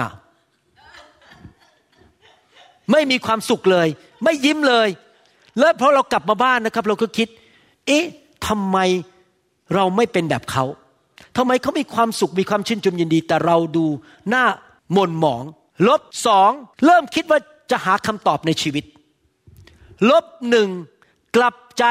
[2.92, 3.88] ไม่มีความสุขเลย
[4.24, 4.88] ไม่ยิ้มเลย
[5.60, 7.28] แล้วพอเรากลับมาบ้านนะครับ เราก็คิด
[7.88, 8.06] เอ๊ะ
[8.48, 8.78] ทำไม
[9.76, 10.64] เราไม่เป็นแบบเขา
[11.38, 13.86] ทำไมเขามีความสุขมีความชื่นชมยินดี แต่เราดู
[14.30, 14.46] หน้า
[14.94, 15.44] หม่นหมอง
[15.88, 16.52] ลบสอง
[16.86, 17.40] เริ่มคิดว่า
[17.72, 18.86] จะหาคำตอบในชีวิต
[20.10, 20.70] ลบหนึ่ง
[21.36, 21.86] กลับใจ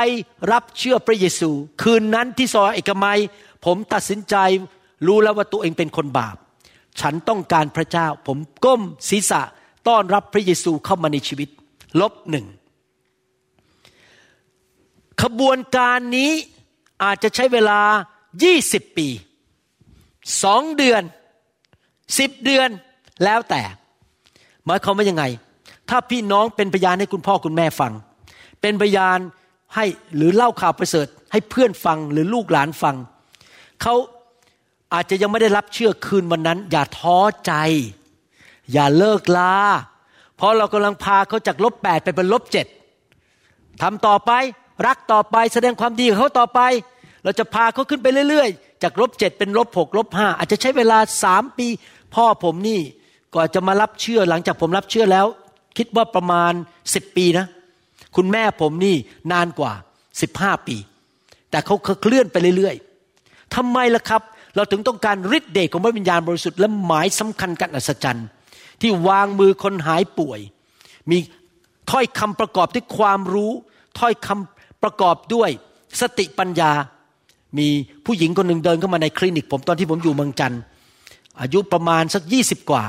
[0.53, 1.51] รับเชื่อพระเยซู
[1.83, 3.19] คืนนั้นที่ซอยเอกมัย
[3.65, 4.37] ผมตัดสินใจ
[5.07, 6.37] รู้แล้วว่าตัวเองเป็นคนบาป
[7.01, 9.43] ฉันต้องการพระเจ้า ผมก้มศีรษะ
[9.89, 11.49] ต้อนรับพระเยซูเข้ามาในชีวิต
[12.01, 12.47] ลบหนึ่ง
[15.23, 16.33] ขบวนการนี้
[17.03, 17.81] อาจจะใช้เวลา
[18.39, 19.09] 20 ปี
[20.43, 21.03] สองเดือน
[22.19, 22.69] สิบเดือน
[23.25, 23.63] แล้วแต่
[24.67, 25.25] หมายความว่ายังไง
[25.89, 27.93] ถ้าพี่น้องเป็นพยานให้คุณพ่อคุณแม่ฟัง
[28.61, 29.19] เป็นพยาน
[29.75, 29.85] ให้
[30.17, 32.97] หรือเล่าข่าวประเสริฐ ให้เพื่อนฟังหรือลูกหลานฟัง
[33.83, 33.95] เขา
[34.95, 37.53] อาจจะยังไม่ได้รับเชื่อคืนวันนั้น อย่าท้อใจ
[38.73, 39.55] อย่าเลิกลา
[40.37, 42.67] เพราะเรากำลังพาเขาจากลบแปดไปเป็นลบเจ็ด
[43.83, 44.33] ทำต่อไป
[44.87, 46.61] รักต่อไปแสดงความดีกับเขาต่อไป
[47.25, 51.67] เราจะพาเขาขึ้นไปเรื่อยๆ จากลบเจ็ดเป็นลบหกลบห้าอาจจะใช้เวลาสามปี
[52.15, 52.81] พ่อผมนี่
[53.35, 55.27] ก่อนจะมารับเชื่อหลังจากผมรับเชื่อแล้ว
[55.79, 56.53] คิดว่าประมาณ
[56.95, 57.47] สิบปีนะ
[58.17, 58.97] คุณแม่ผมนี่
[59.33, 59.73] นานกว่า
[60.21, 60.77] สิบห้าปี
[61.51, 64.23] แต่เขาเคลื่อนไปเรื่อยๆทำไมล่ะครับ
[64.57, 68.27] เราถึงต้องการฤทธิ์เดชของพระวิญญาณบริสุทธิ์และหมายสำคัญกันอัศจรรย์
[68.81, 70.41] ที่วางมือคนหายป่วย
[71.11, 71.19] มี
[71.91, 73.53] ถ้อยคำประกอบด้วยความรู้
[73.99, 75.51] ถ้อยคำประกอบด้วย
[76.01, 76.73] สติปัญญา
[77.59, 77.69] มี
[78.07, 80.63] ผู้หญิงคนหนึ่งเดินเข้ามาในคลินิก ผมตอนที่ผมอยู่เมืองจันทร์
[81.41, 82.85] อายุประมาณสักยี่สิบกว่า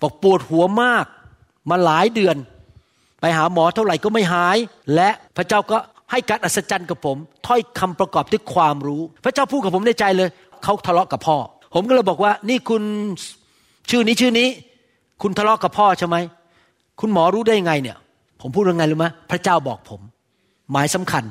[0.00, 1.06] บอกปวดหัวมาก
[1.70, 2.36] มาหลายเดือน
[3.20, 4.56] ไปหาหมอเท่าไหร่ก็ไม่หาย
[4.94, 5.78] และพระเจ้าก็
[6.10, 10.28] ให้การอัศจรรย์กับผม ถ้อยคำประกอบด้วยความรู้ พระเจ้าพูดกับผมในใจเลย
[10.64, 11.36] เขาทะเลาะกับพ่อ
[11.74, 12.82] ผมก็เลยบอกว่า นี่คุณ
[13.90, 14.48] ชื่อนี้ชื่อนี้
[15.22, 16.16] คุณทะเลาะกับพ่อใช่ไหม
[17.00, 17.96] คุณหมอรู้ได้ยังไงเนี่ย
[18.40, 20.00] ผมพูดยังไงรู้ไหมพระเจ้าบอกผม
[20.72, 21.24] หมายสำคัญ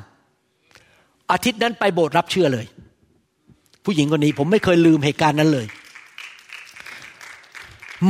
[1.32, 2.66] อาทิตย์นั้นไปโบสถ์รับเชื่อเลย
[3.84, 5.66] ผู้หญิงคนนี้ผมไม่เคยลืมเหตุการณ์นั้นเลย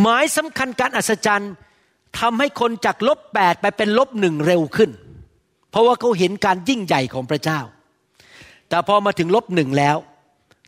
[0.00, 1.52] หมายสำคัญการอัศจรรย์
[2.20, 4.90] ทำให้คนจากลบแปดไปเป็นลบหนึ่งเร็วขึ้น
[5.70, 7.60] เพราะว่าเขาเห็นการยิ่งใหญ่ของพระเจ้า
[8.68, 9.96] แต่พอมาถึงลบหนึ่งแล้ว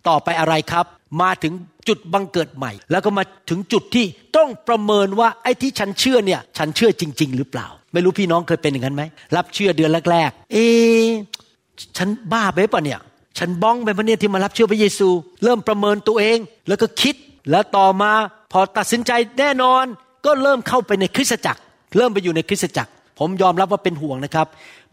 [0.08, 0.86] ต่อไปอะไรครับ
[1.22, 1.52] มาถึง
[1.88, 9.02] จุดบังเกิดใหม่ แล้วก็มาถึงจุดที่ต้องประเมินว่าไอ้ที่ฉันเชื่อเนี่ยฉันเชื่อจริง ๆ หรือเปล่า ไม่รู้พี่น้องเคยเป็นอย่างนั้นไหม
[9.36, 10.56] รับเชื่อเดือนแรกๆเอ
[11.98, 13.00] ฉันบ้าไปปะเนี่ย
[13.38, 15.08] ฉันบ้องไปปะเนี่ยที่มารับเชื่อพระเยซู
[15.44, 17.14] เริ่มประเมินตัวเอง แล้วก็คิด
[17.50, 18.12] แล้วต่อมา
[18.52, 19.84] พอตัดสินใจแน่นอน
[20.26, 21.60] ก็เริ่มเข้าไปในคริสตจักร
[21.96, 24.46] เริ่มไปอยู่ในคริสตจักร ผมยอมรับว่าเป็นห่วงนะครับ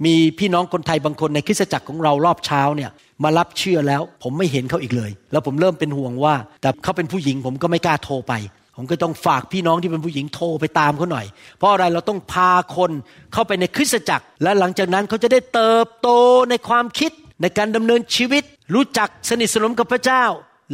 [0.06, 2.92] มีพี่น้องคนไทยบางคนในคริสตจักรของเรารอบเช้าเนี่ย
[3.24, 8.34] มารับเชื่อแล้ว ผมไม่เห็นเขาอีกเลย แล้วผมเริ่มเป็นห่วงว่า แต่เขาเป็นผู้หญิงผมก็ไม่กล้าโทรไป
[8.78, 11.26] ผมก็ต้องฝากพี่น้องที่เป็นผู้หญิงโทรไปตามเขาหน่อย
[11.58, 12.92] เพราะอะไรเราต้องพาคน
[13.34, 16.10] เข้าไปในคริสตจักร และหลังจากนั้นเขาจะได้เติบโต
[16.50, 17.12] ในความคิด
[17.42, 18.44] ในการดำเนินชีวิต
[18.76, 20.24] รู้จักสนิทสนมกับพระเจ้า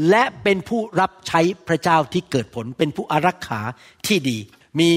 [0.09, 3.61] และเป็นผู้รับใช้พระเจ้าที่เกิดผล เป็นผู้อารักขา
[4.07, 4.37] ที่ดี
[4.79, 4.89] มี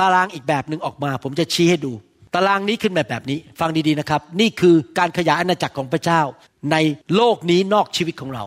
[0.00, 1.92] ตารางอีกแบบหนึ่งออกมา ผมจะชี้ให้ดู
[2.34, 6.20] ตารางนี้ขึ้นแบบแบบนี้ ฟังดีๆนะครับ นี่คือการขยายอาณาจักรของพระเจ้า
[6.72, 6.76] ใน
[7.16, 8.44] โลกนี้นอกชีวิตของเรา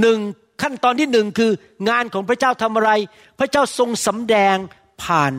[0.00, 0.18] หนึ่ง
[0.62, 1.50] ขั้นตอนที่หนึ่งคือ
[1.88, 2.90] งานของพระเจ้าทำอะไร
[3.38, 4.56] พระเจ้าทรงสำแดง
[5.02, 5.32] ผ่าน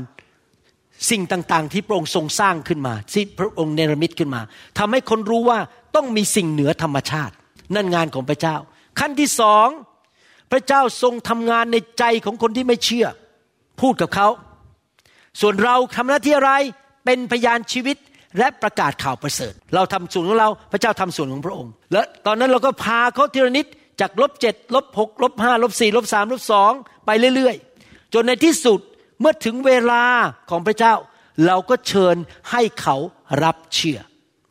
[1.09, 4.41] สิ่งต่างๆ ที่พระองค์ทรงสร้างขึ้นมาที่พระองค์เนรมิตขึ้นมา
[4.79, 5.59] ทำให้คนรู้ว่า
[5.95, 7.33] ต้องมีสิ่งเหนือธรรมชาติ
[7.75, 8.55] นั่นงานของพระเจ้า
[8.99, 9.67] ขั้นที่สอง
[10.51, 13.07] พระเจ้าทรงทำงานในใจของคนที่ไม่เชื่อ
[13.81, 14.27] พูดกับเขา
[15.41, 16.53] ส่วนเราทำหน้าที่อะไร
[17.05, 17.97] เป็นพยานชีวิต
[18.37, 23.65] และประกาศข่าวประเสริฐ เราทำส่วนของเราพระเจ้าทำส่วนของพระองค์ และตอนนั้นเราก็พาเขาทีละนิด
[24.01, 26.71] จากลบเจ็ดลบหกลบห้าลบสี่ลบสามลบสอง
[27.05, 28.79] ไปเรื่อยๆ จนในที่สุด
[29.19, 30.03] เมื่อถึงเวลา
[30.49, 30.93] ของพระเจ้า
[31.45, 32.15] เราก็เชิญ
[32.51, 32.95] ให้เขา
[33.43, 33.99] รับเชื่อ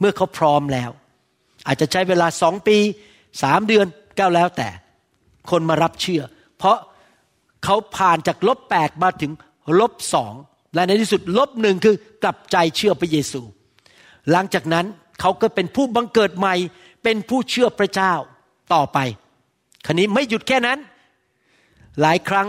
[0.01, 0.91] เมื่อเขาพร้อมแล้ว
[1.67, 2.79] อาจจะใช้เวลาสองปี
[3.43, 3.87] สามเดือน
[4.19, 4.69] ก็แล้วแต่
[5.51, 6.23] คนมารับเชื่อ
[6.59, 6.79] เพราะ
[7.65, 9.33] เขาผ่านจากลบแปดมาถึง
[9.81, 10.35] ลบสอง
[10.75, 13.41] และในที่สุดลบหนึ่งคือกลับใจเชื่อพระเยซู
[14.31, 14.87] หลังจากนั้น
[15.21, 16.55] เขาก็เป็นผู้บังเกิดใหม่
[17.03, 18.13] เป็นผู้เชื่อพระเจ้า
[18.75, 18.99] ต่อไป
[19.87, 20.79] คราวนี้ไม่หยุดแค่นั้น
[22.01, 22.47] หลายครั้ง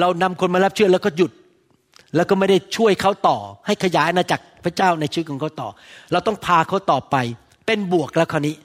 [0.00, 1.32] เรานำคนมารับเชื่อแล้วก็หยุด
[2.16, 5.68] แล้วก็ไม่ได้ช่วยเขาต่อ ให้ขยายอาณาจักรพระเจ้าในชีวิตของเขาต่อ
[6.12, 7.16] เราต้องพาเขาต่อไป
[7.66, 8.56] เป็นบวกแล้วคราวนี้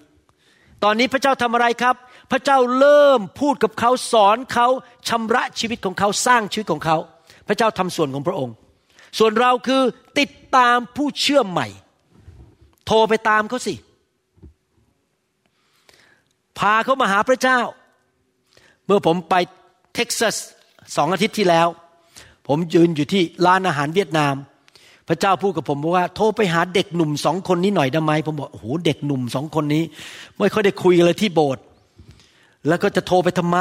[0.83, 1.95] ตอนนี้พระเจ้าทำอะไรครับ
[2.31, 4.67] พระเจ้าเริ่มพูดกับเขาสอนเขา
[5.09, 6.97] ชำระชีวิตของเขาสร้างชีวิตของเขา
[7.47, 8.55] พระเจ้าทำส่วนของพระองค์
[9.19, 9.81] ส่วนเราคือ
[10.19, 11.67] ติดตามผู้เชื่อใหม่
[12.85, 13.75] โทรไปตามเขาสิ
[16.59, 17.59] พาเขามาหาพระเจ้า
[18.93, 19.35] มื่อผมไป
[19.95, 20.35] เท็กซัส
[20.97, 21.67] สองอาทิตย์ที่แล้ว
[22.47, 24.35] ผมยืนอยู่ที่ร้านอาหารเวียดนาม
[25.07, 29.83] พระเจ้าพูดกับผมบอกว่าโทรไปหาเด็กหนุ่มสองคนนี้หน่อยได้ไหมผมบอกโอ้โหเด็กหนุ่มสองคนนี้
[30.39, 31.63] ไม่ค่อยได้คุยกันเลยที่โบสถ์
[32.67, 33.59] แล้วก็จะโทรไปทำไม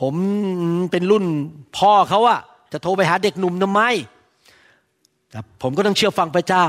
[0.00, 0.14] ผม
[0.90, 1.24] เป็นรุ่น
[1.78, 2.40] พ่อเขาอะ
[2.72, 3.82] จะโทรไปหาเด็กหนุ่มทำไม
[5.30, 6.64] แต่ผมก็ต้องเชื่อฟังพระเจ้า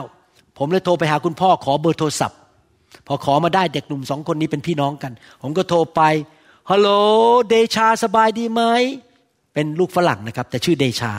[0.58, 2.40] ผมเลยโทรไปหาคุณพ่อขอเบอร์โทรศัพท์
[3.08, 6.02] พอขอมาได้เด็กหนุ่มสองคนนี้เป็นพี่น้องกัน ผมก็โทรไป
[6.72, 6.90] ฮัลโหล
[7.50, 8.62] เดชาสบายดีไหม
[9.54, 11.14] เป็นลูกฝรั่งนะครับ แต่ชื่อเดชา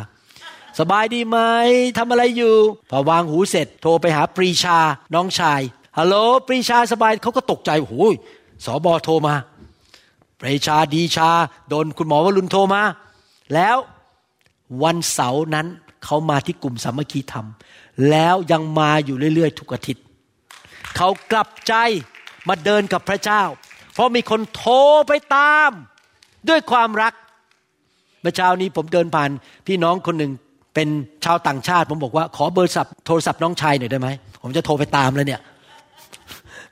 [0.79, 1.39] สบายดีไหม
[1.99, 2.55] ทำอะไรอยู่
[2.91, 4.79] พอวางหูเสร็จ โทรไปหาปรีชา
[5.15, 5.61] น้องชาย
[5.99, 6.15] ฮัลโหล
[6.47, 7.95] ปรีชาสบายเขาก็ตกใจโอ้โห
[8.65, 9.35] สอบอโทรมา
[10.41, 11.31] ปรีชาดีชา
[11.69, 12.83] โดนคุณหมอวรุณโทรมา
[13.55, 13.77] แล้ว
[14.83, 15.67] วันเสาร์นั้น
[16.05, 17.47] เขามาที่กลุ่มสามัคคีธรรม
[18.11, 20.05] แล้วยังมาอยู่เรื่อยๆ ทุกอาทิตย์
[20.97, 21.75] เขากลับใจ
[22.49, 23.43] มาเดินกับพระเจ้า
[23.99, 24.77] เพราะมีคนโทร
[25.09, 25.71] ไปตาม
[26.49, 27.13] ด้วยความรัก
[28.23, 29.31] เมื่อเช้านี้ผมเดินผ่าน
[29.67, 30.33] พี่น้องคนหนึ่ง
[30.75, 30.89] เป็น
[31.25, 32.73] ชาวต่างชาติ ผมบอกว่าขอเบอร์
[33.07, 34.09] โทรศัพท์น้องชายหน่อยได้ไหม
[34.43, 35.41] ผมจะโทรไปตามแล้วเนี่ย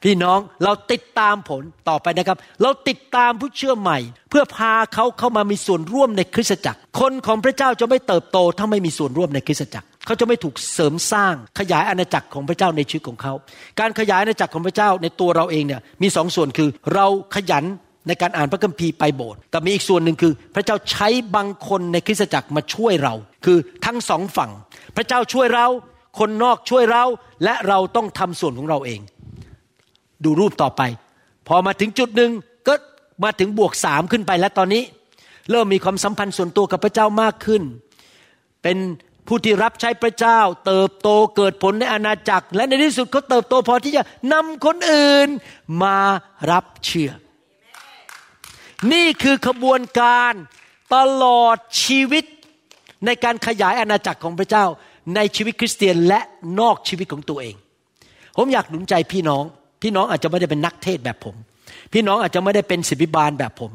[0.05, 3.99] พี่น้องเราติดตามผลต่อไปนะครับ เราติดตามผู้เชื่อใหม่
[4.31, 13.33] เพื่อพาเขาเข้ามามีส่วนร่วมในคริสตจักร คนของพระเจ้าจะไม่เติบโต ถ้าไม่มีส่วนร่วมในคริสตจักร เขาจะไม่ถูกเสริมสร้างขยายอาณาจักรของพระเจ้าในชีวิตของเขา
[13.81, 17.65] การขยายอาณาจักรของพระเจ้าในตัวเราเองเนี่ยมีสองส่วนคือเราขยัน
[18.09, 24.51] ในการอ่านพระคัมภีร์ไปโบสถ์แต่มีอีกส่วนหนึ่งคือ พระเจ้าใช้บางคนในคริสตจักรมาช่วยเรา คือทั้งสองฝั่ง
[24.97, 25.67] พระเจ้าช่วยเรา
[26.19, 27.05] คนนอกช่วยเรา
[27.45, 29.01] และเราต้องทำส่วนของเราเอง
[30.25, 30.83] ดูรูปต่อไป
[31.49, 32.31] พอมาถึงจุดหนึ่ง
[32.69, 32.75] ก็
[33.25, 34.83] มาถึงบวกสามขึ้นไปแล้วตอนนี้
[35.51, 37.63] เริ่มมีความสัมพันธ์ส่วนตัวกับพระเจ้ามากขึ้น
[38.63, 38.79] เป็น
[39.27, 44.03] ผู้ที่รับใช้พระเจ้า เติบโตเกิดผลในอาณาจักร และในที่สุดเขาเติบโตพอที่จะ
[44.33, 45.29] นำคนอื่น
[45.83, 45.99] มา
[46.51, 47.11] รับเชื่อ
[48.93, 50.33] นี่คือขบวนการ
[50.95, 52.25] ตลอดชีวิต
[53.07, 54.65] ในการขยายอาณาจักรของพระเจ้า
[55.15, 56.21] ในชีวิตคริสเตียนและ
[56.61, 57.57] นอกชีวิตของตัวเอง
[58.37, 59.45] ผมอยากหนุนใจพี่น้อง
[59.87, 61.37] พี่น้องอาจจะไม่ได้เป็นนักเทศแบบผม
[61.93, 63.73] พี่น้องอาจจะไม่ได้เป็นศิบิบาลแบบผม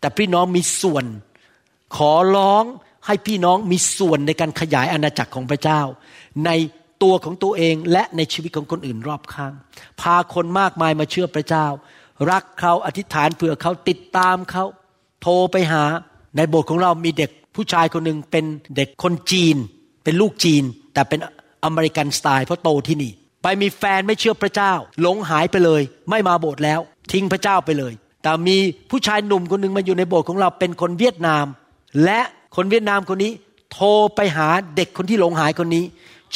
[0.00, 1.04] แต่พี่น้องมีส่วน
[1.96, 2.64] ขอร้อง
[3.06, 5.80] ให้พี่น้องมีส่วนในการขยายอาณาจักรของพระเจ้า
[6.46, 6.50] ใน
[7.02, 9.52] ตัวของตัวเองและในชีวิตของคนอื่นรอบข้าง
[10.00, 11.66] พาคนมากมายมาเชื่อพระเจ้า
[12.30, 14.64] รักเขาอธิษฐานเผื่อเขาติดตามเขา
[15.22, 15.84] โทรไปหา
[16.36, 18.44] ในโบสถ์ของเรามีเด็กผู้ชายคนหนึ่งเป็น
[18.76, 19.56] เด็กคนจีน
[20.04, 21.20] เป็นลูกจีน แต่เป็น
[21.64, 23.12] อเมริกันสไตล์เพราะโตที่นี่
[23.48, 24.72] ไปมีแฟนไม่เชื่อพระเจ้า
[25.02, 26.80] หลงหายไปเลย ไม่มาโบสถ์แล้ว
[27.12, 27.92] ทิ้งพระเจ้าไปเลย
[28.22, 28.56] แต่มี
[28.90, 31.46] ผู้ชายหนุ่มคนหนึ่งมาอยู่ในโบสถ์ของเราเป็นคนเวียดนาม
[32.04, 32.20] และ
[32.56, 33.32] คนเวียดนามคนนี้
[33.72, 35.84] โทรไปหาเด็กคนที่หลงหายคนนี้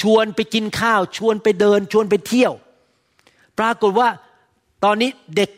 [0.00, 2.52] ชวนไปกินข้าว ชวนไปเดิน ชวนไปเที่ยว
[3.58, 4.08] ปรากฏว่า
[4.84, 5.50] ตอนนี้เด็ก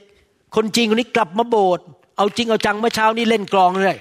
[0.57, 1.85] คนจีนคนนี้กลับมาโบสถ์
[2.17, 3.99] เอาจริงเอาจังเมื่อเช้านี้เล่นกลองเลย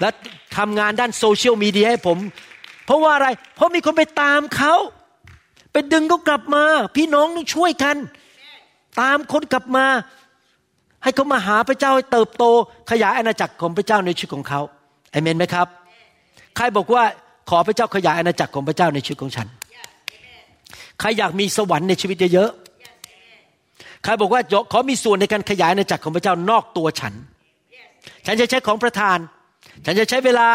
[0.00, 0.08] และ
[0.56, 2.18] ทำงานด้านโซเชียลมีเดียให้ผม
[2.86, 4.74] เพราะว่าอะไร เพราะมีคนไปตามเขา
[5.72, 6.64] ไปดึงเขากลับมา
[6.96, 7.96] พี่น้องต้องช่วยกัน
[9.00, 9.86] ตามคนกลับมา
[11.02, 12.44] ให้เขามาหาพระเจ้าให้เติบโต
[12.90, 14.60] ขยายอาณาจักรของพระเจ้าในชีวิตของเขา
[15.10, 15.66] เอเมนไหมครับ
[16.56, 17.02] ใครบอกว่า
[17.50, 19.48] ขอพระเจ้าขยายอาณาจักรของพระเจ้าในชีวิตของฉัน
[21.00, 24.40] ใครอยากมีสวรรค์ในชีวิตเยอะๆ ใครบอกว่า
[24.72, 27.14] ขอมีส่วนในการขยายอาณาจักรของพระเจ้านอกตัวฉัน
[28.26, 29.18] ฉันจะใช้ของประทาน
[29.84, 30.48] ฉันจะใช้เวลา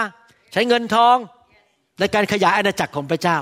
[0.53, 1.15] ใช้เงินทอง
[1.99, 3.37] ในการขยายอาณาจักรของพระเจ้า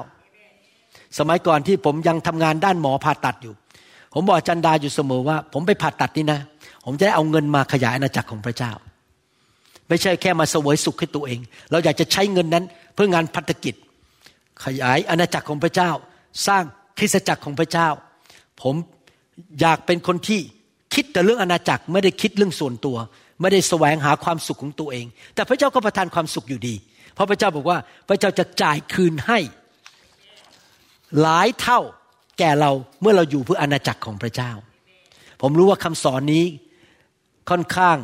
[1.19, 3.53] สมัยก่อนที่ผมยังทำงานด้านหมอผ่าตัดอยู่
[4.13, 6.39] ผมบอกจันดาอยู่เสมอว่า ผมไปผ่าตัดนี่นะ
[6.85, 8.71] ผมจะได้เอาเงินมาขยายอาณาจักรของพระเจ้า
[9.87, 11.39] ไม่ใช่แค่มาเสวยสุขให้ตัวเอง
[11.71, 13.75] เราอยากจะใช้เงินนั้นเพื่องานพัฒกิจ
[14.65, 15.91] ขยายอาณาจักรของพระเจ้า
[16.47, 16.63] สร้าง
[16.97, 17.87] คริสตจักรของพระเจ้า
[18.61, 18.75] ผม
[19.61, 20.41] อยากเป็นคนที่
[20.93, 22.97] คิดแต่เรื่องอาณาจักรไม่ได้คิดเรื่องส่วนตัว
[23.41, 25.05] ไม่ได้แสวงหาความสุขของตัวเอง
[25.35, 26.75] แต่พระเจ้าก็ประทานความสุขอยู่ดี
[27.13, 29.39] เพราะพระเจ้าบอกว่าพระเจ้าจะจ่ายคืนให้
[31.21, 31.79] หลายเท่า
[32.39, 34.51] แก่เราเมื่อเราอยู่เพื่ออาณาจักรของพระเจ้า
[35.41, 36.45] ผมรู้ว่าคำสอนนี้
[37.49, 37.97] ค่อนข้าง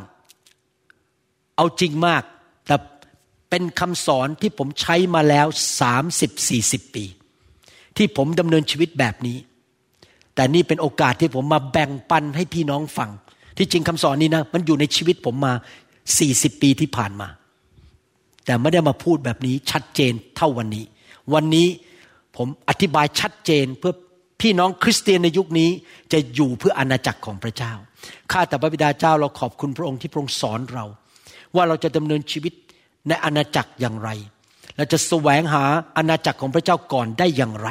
[1.55, 2.23] เอาจริงมาก
[2.67, 2.75] แต่
[3.49, 5.47] เป็นคำสอนที่ผมใช้มาแล้ว
[5.81, 7.05] สามสิบสี่สิบปี
[7.97, 9.37] ที่ผมดำเนินชีวิตแบบนี้
[10.35, 13.09] แต่นี่เป็นโอกาสที่ผมมาแบ่งปันให้พี่น้องฟัง
[13.57, 15.53] ที่จริงคำสอนนี้นะ มันอยู่ในชีวิตผมมา
[16.19, 17.27] สี่สิบปีที่ผ่านมา
[18.45, 20.85] แต่ไม่ได้มาพูดแบบนี้ชัดเจนเท่าวันนี้
[21.33, 21.67] วันนี้
[22.37, 23.93] ผมอธิบายชัดเจนเพื่อ
[24.41, 25.69] พี่น้องคริสเตียนในยุคนี้
[26.13, 27.73] จะอยู่เพื่ออาณาจักรของพระเจ้า
[28.31, 30.85] ข้าแต่พระบิดาเจ้าเราขอบคุณพระองค์ที่พระองค์สอนเรา
[31.55, 32.53] ว่าเราจะดำเนินชีวิต
[33.07, 34.09] ในอาณาจักรอย่างไร
[34.77, 35.63] เราจะแสวงหา
[35.97, 37.69] อาณาจักรของพระเจ้าก่อนได้อย่างไร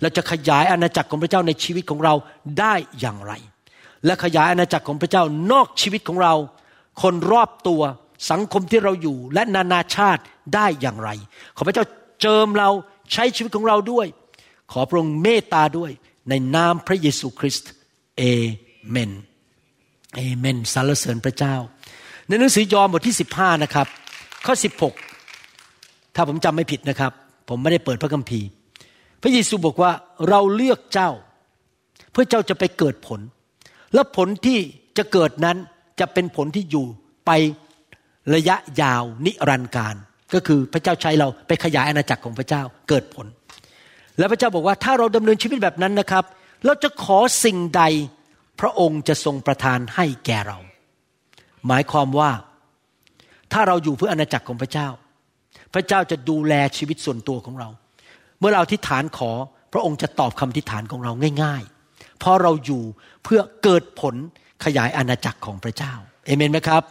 [0.00, 2.14] เราจะขยายอาณาจักรของพระเจ้าในชีวิตของเรา
[2.58, 3.32] ได้อย่างไร
[4.04, 5.22] และขยายอาณาจักรของพระเจ้า
[5.52, 6.34] นอกชีวิตของเรา
[7.02, 7.82] คนรอบตัว
[8.30, 10.22] สังคมที่เราอยู่และนานาชาติ
[10.54, 11.10] ได้อย่างไร
[11.56, 11.84] ขอพระเจ้า
[12.22, 12.70] เจิมเรา
[13.12, 14.06] ใช้ชีวิตของเราด้วย
[14.72, 15.90] ขอพระองค์เมตตาด้วย
[16.28, 17.70] ในนามพระเยซูคริสต์
[18.18, 18.22] เอ
[18.88, 19.12] เมน
[20.16, 21.56] เอเมนสรรเสริญพระเจ้า
[22.28, 23.86] ในหนังสือยอห์นบทที่ 15 นะครับ
[24.46, 24.54] ข้อ
[25.30, 27.12] 16 ถ้าผมจำไม่ผิดนะครับ
[27.48, 28.46] ผมไม่ได้เปิดพระคัมภีร์
[29.22, 29.92] พระเยซูบอกว่า
[30.28, 31.10] เราเลือกเจ้า
[32.12, 33.20] เพื่อเจ้าจะไปเกิดผล
[33.94, 34.58] และผลที่
[34.98, 35.56] จะเกิดนั้น
[36.00, 36.86] จะเป็นผลที่อยู่
[37.26, 37.30] ไป
[38.34, 39.96] ระยะยาวนิรันดร์การ
[40.34, 43.26] ก็คือพระเจ้าใช้เราไปขยายอาณาจักรของพระเจ้าเกิดผล
[44.18, 46.24] แล้วพระเจ้าบอกว่าถ้าเราดำเนินชีวิตแบบนั้นนะครับ
[46.64, 47.82] เราจะขอสิ่งใด
[48.60, 50.58] พระองค์จะทรงประทานให้แก่เรา
[51.66, 52.30] หมายความว่า
[53.52, 54.88] ถ้าเราอยู่เพื่ออาณาจักรของพระเจ้า
[55.74, 57.68] พระเจ้าจะดูแลชีวิตส่วนตัวของเรา
[58.38, 59.30] เมื่อเราที่ฐานขอ
[59.72, 61.12] พระองค์จะตอบคำที่ฐานของเรา
[61.42, 62.82] ง่าย ๆ เพราะเราอยู่
[63.24, 64.14] เพื่อเกิดผล
[64.64, 65.92] ขยายอาณาจักรของพระเจ้า
[66.26, 66.82] เอเมนไหมครับ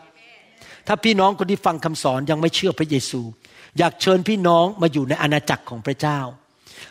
[0.87, 3.21] ถ้าพี่น้องคนที่ฟังคำสอนยังไม่เชื่อพระเยซู
[3.77, 6.19] อยากเชิญพี่น้องมาอยู่ในอาณาจักรของพระเจ้า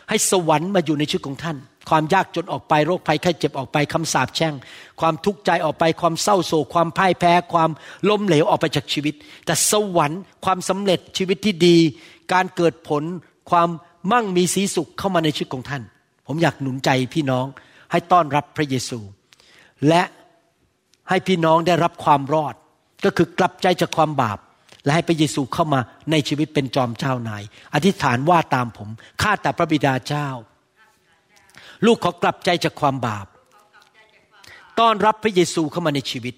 [0.09, 1.57] ให้สวรรค์มาอยู่ในชีวิตของท่าน
[1.89, 4.53] ความยากจนออกไปโรคภัยไข้เจ็บออกไปคำสาปแช่ง
[5.01, 7.69] ความทุกข์ใจออกไปความเศร้าโศกความพ่ายแพ้ ความ
[8.09, 9.13] ล้มเหลวออกไปจากชีวิต
[9.45, 11.77] แต่สวรรค์ความสำเร็จชีวิตที่ดี
[12.33, 13.03] การเกิดผล
[13.51, 13.69] ความ
[14.11, 15.83] มั่งมีสีสุขเข้ามาในชีวิตของท่าน
[16.27, 17.45] ผมอยากหนุนใจพี่น้อง
[17.91, 18.99] ให้ต้อนรับพระเยซู
[19.87, 20.03] และ
[21.09, 22.55] ให้พี่น้องได้รับความรอด
[23.03, 24.39] ก็คือกลับใจจากความบาป
[24.83, 25.79] และให้พระเยซูเข้ามา
[26.11, 27.43] ในชีวิตเป็นจอมเจ้านาย
[27.73, 28.89] อธิษฐานว่าตามผม
[29.21, 30.27] ข้าแต่พระบิดาเจ้า
[31.85, 33.27] ลูกขอกลับใจจากความบาป
[34.79, 36.35] ต้อนรับพระเยซูเข้ามาในชีวิต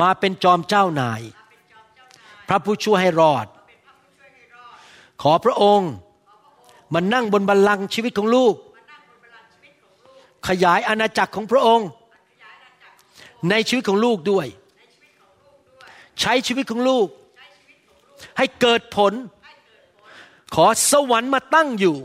[0.00, 1.20] มาเป็นจอมเจ้านาย
[2.48, 3.46] พระผู้ช่วยให้รอด
[5.22, 5.92] ขอพระองค์
[6.94, 8.54] มานั่งบนบัลลังก์ชีวิตของลูก
[10.48, 11.88] ขยายอาณาจักรของพระองค์
[13.50, 14.46] ในชีวิตของลูกด้วย
[16.20, 17.08] ใช้ชีวิตของลูก
[18.38, 19.12] ให้เกิดผล
[20.54, 21.96] ขอสวรรค์มาตั้งอยู่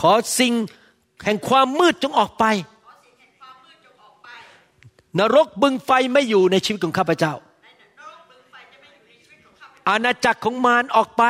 [0.00, 0.52] ขอสิ่ง
[1.24, 2.44] แห่งความมืดจงออกไป
[5.18, 7.34] นรกบึงไฟไม่อยู่ในชีวิตของข้าพเจ้า
[9.88, 11.24] อาณาจักรของมารออกไป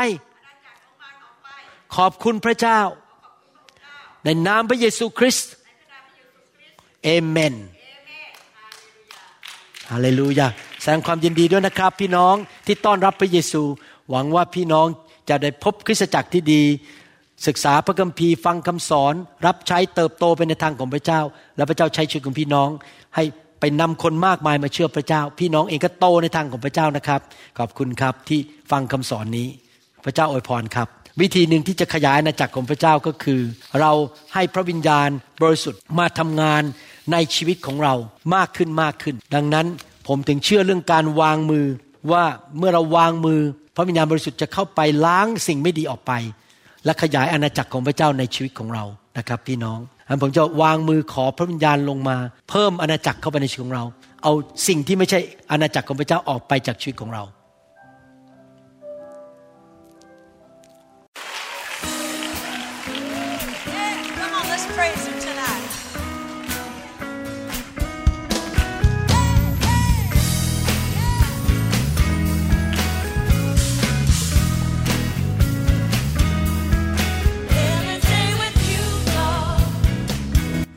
[1.97, 2.81] ขอบคุณพระเจ้า
[4.25, 5.53] ในนามพระเยซูคริสต์
[7.05, 7.55] เอเมน
[9.91, 10.49] ฮาเลลูยา
[10.85, 12.35] แสดงความยินดีด้วยนะครับ พี่น้อง
[12.67, 13.63] ที่ต้อนรับพระเยซู
[14.11, 14.87] หวังว่าพี่น้อง
[15.29, 16.63] จะได้พบคริสตจักรที่ดี
[17.47, 19.15] ศึกษาพระคัมภีร์ฟังคำสอน
[19.47, 21.21] รับใช้เติบโตไปในทางของพระเจ้า
[21.57, 22.69] และพระเจ้าใช้ชีวิตของพี่น้อง
[23.17, 23.25] ให้
[23.61, 27.21] ไปนำคนมากมายมาเชื่อพระเจ้า พี่น้องเองก็โตในทางของพระเจ้านะครับ
[27.59, 29.49] ขอบคุณครับที่ฟังคำสอนนี้
[30.05, 30.89] พระเจ้าอวยพรครับ
[31.21, 33.41] วิธีหนึ่งที่จะขยายอาณาจักรของพระเจ้าก็คือ
[33.81, 33.93] เรา
[34.35, 35.09] ให้พระวิญญาณ
[35.43, 36.63] บริสุทธิ์มาทำงาน
[37.13, 37.95] ในชีวิตของเรา
[38.35, 39.67] มากขึ้นมากขึ้น ดังนั้น
[40.07, 41.67] ผมถึงเชื่อเรื่องการวางมือ
[42.13, 42.25] ว่า
[42.59, 43.41] เมื่อเราวางมือ
[43.77, 46.13] พระวิญญาณบริสุทธิ์จะเข้าไปล้างสิ่งไม่ดีออกไป
[46.85, 48.85] และขยายอาณาจักรของพระเจ้าในชีวิตของเรา
[49.19, 49.79] นะครับ พี่น้อง
[50.09, 52.17] อันผมจะวางมือขอพระวิญญาณลงมา
[52.51, 53.85] เพิ่มอาณาจักรเข้าไปในชีวิตของเรา
[54.23, 54.33] เอา
[54.69, 55.19] สิ่งที่ไม่ใช่
[55.51, 57.23] อาณาจักรของพระเจ้าออกไปจากชีวิตของเรา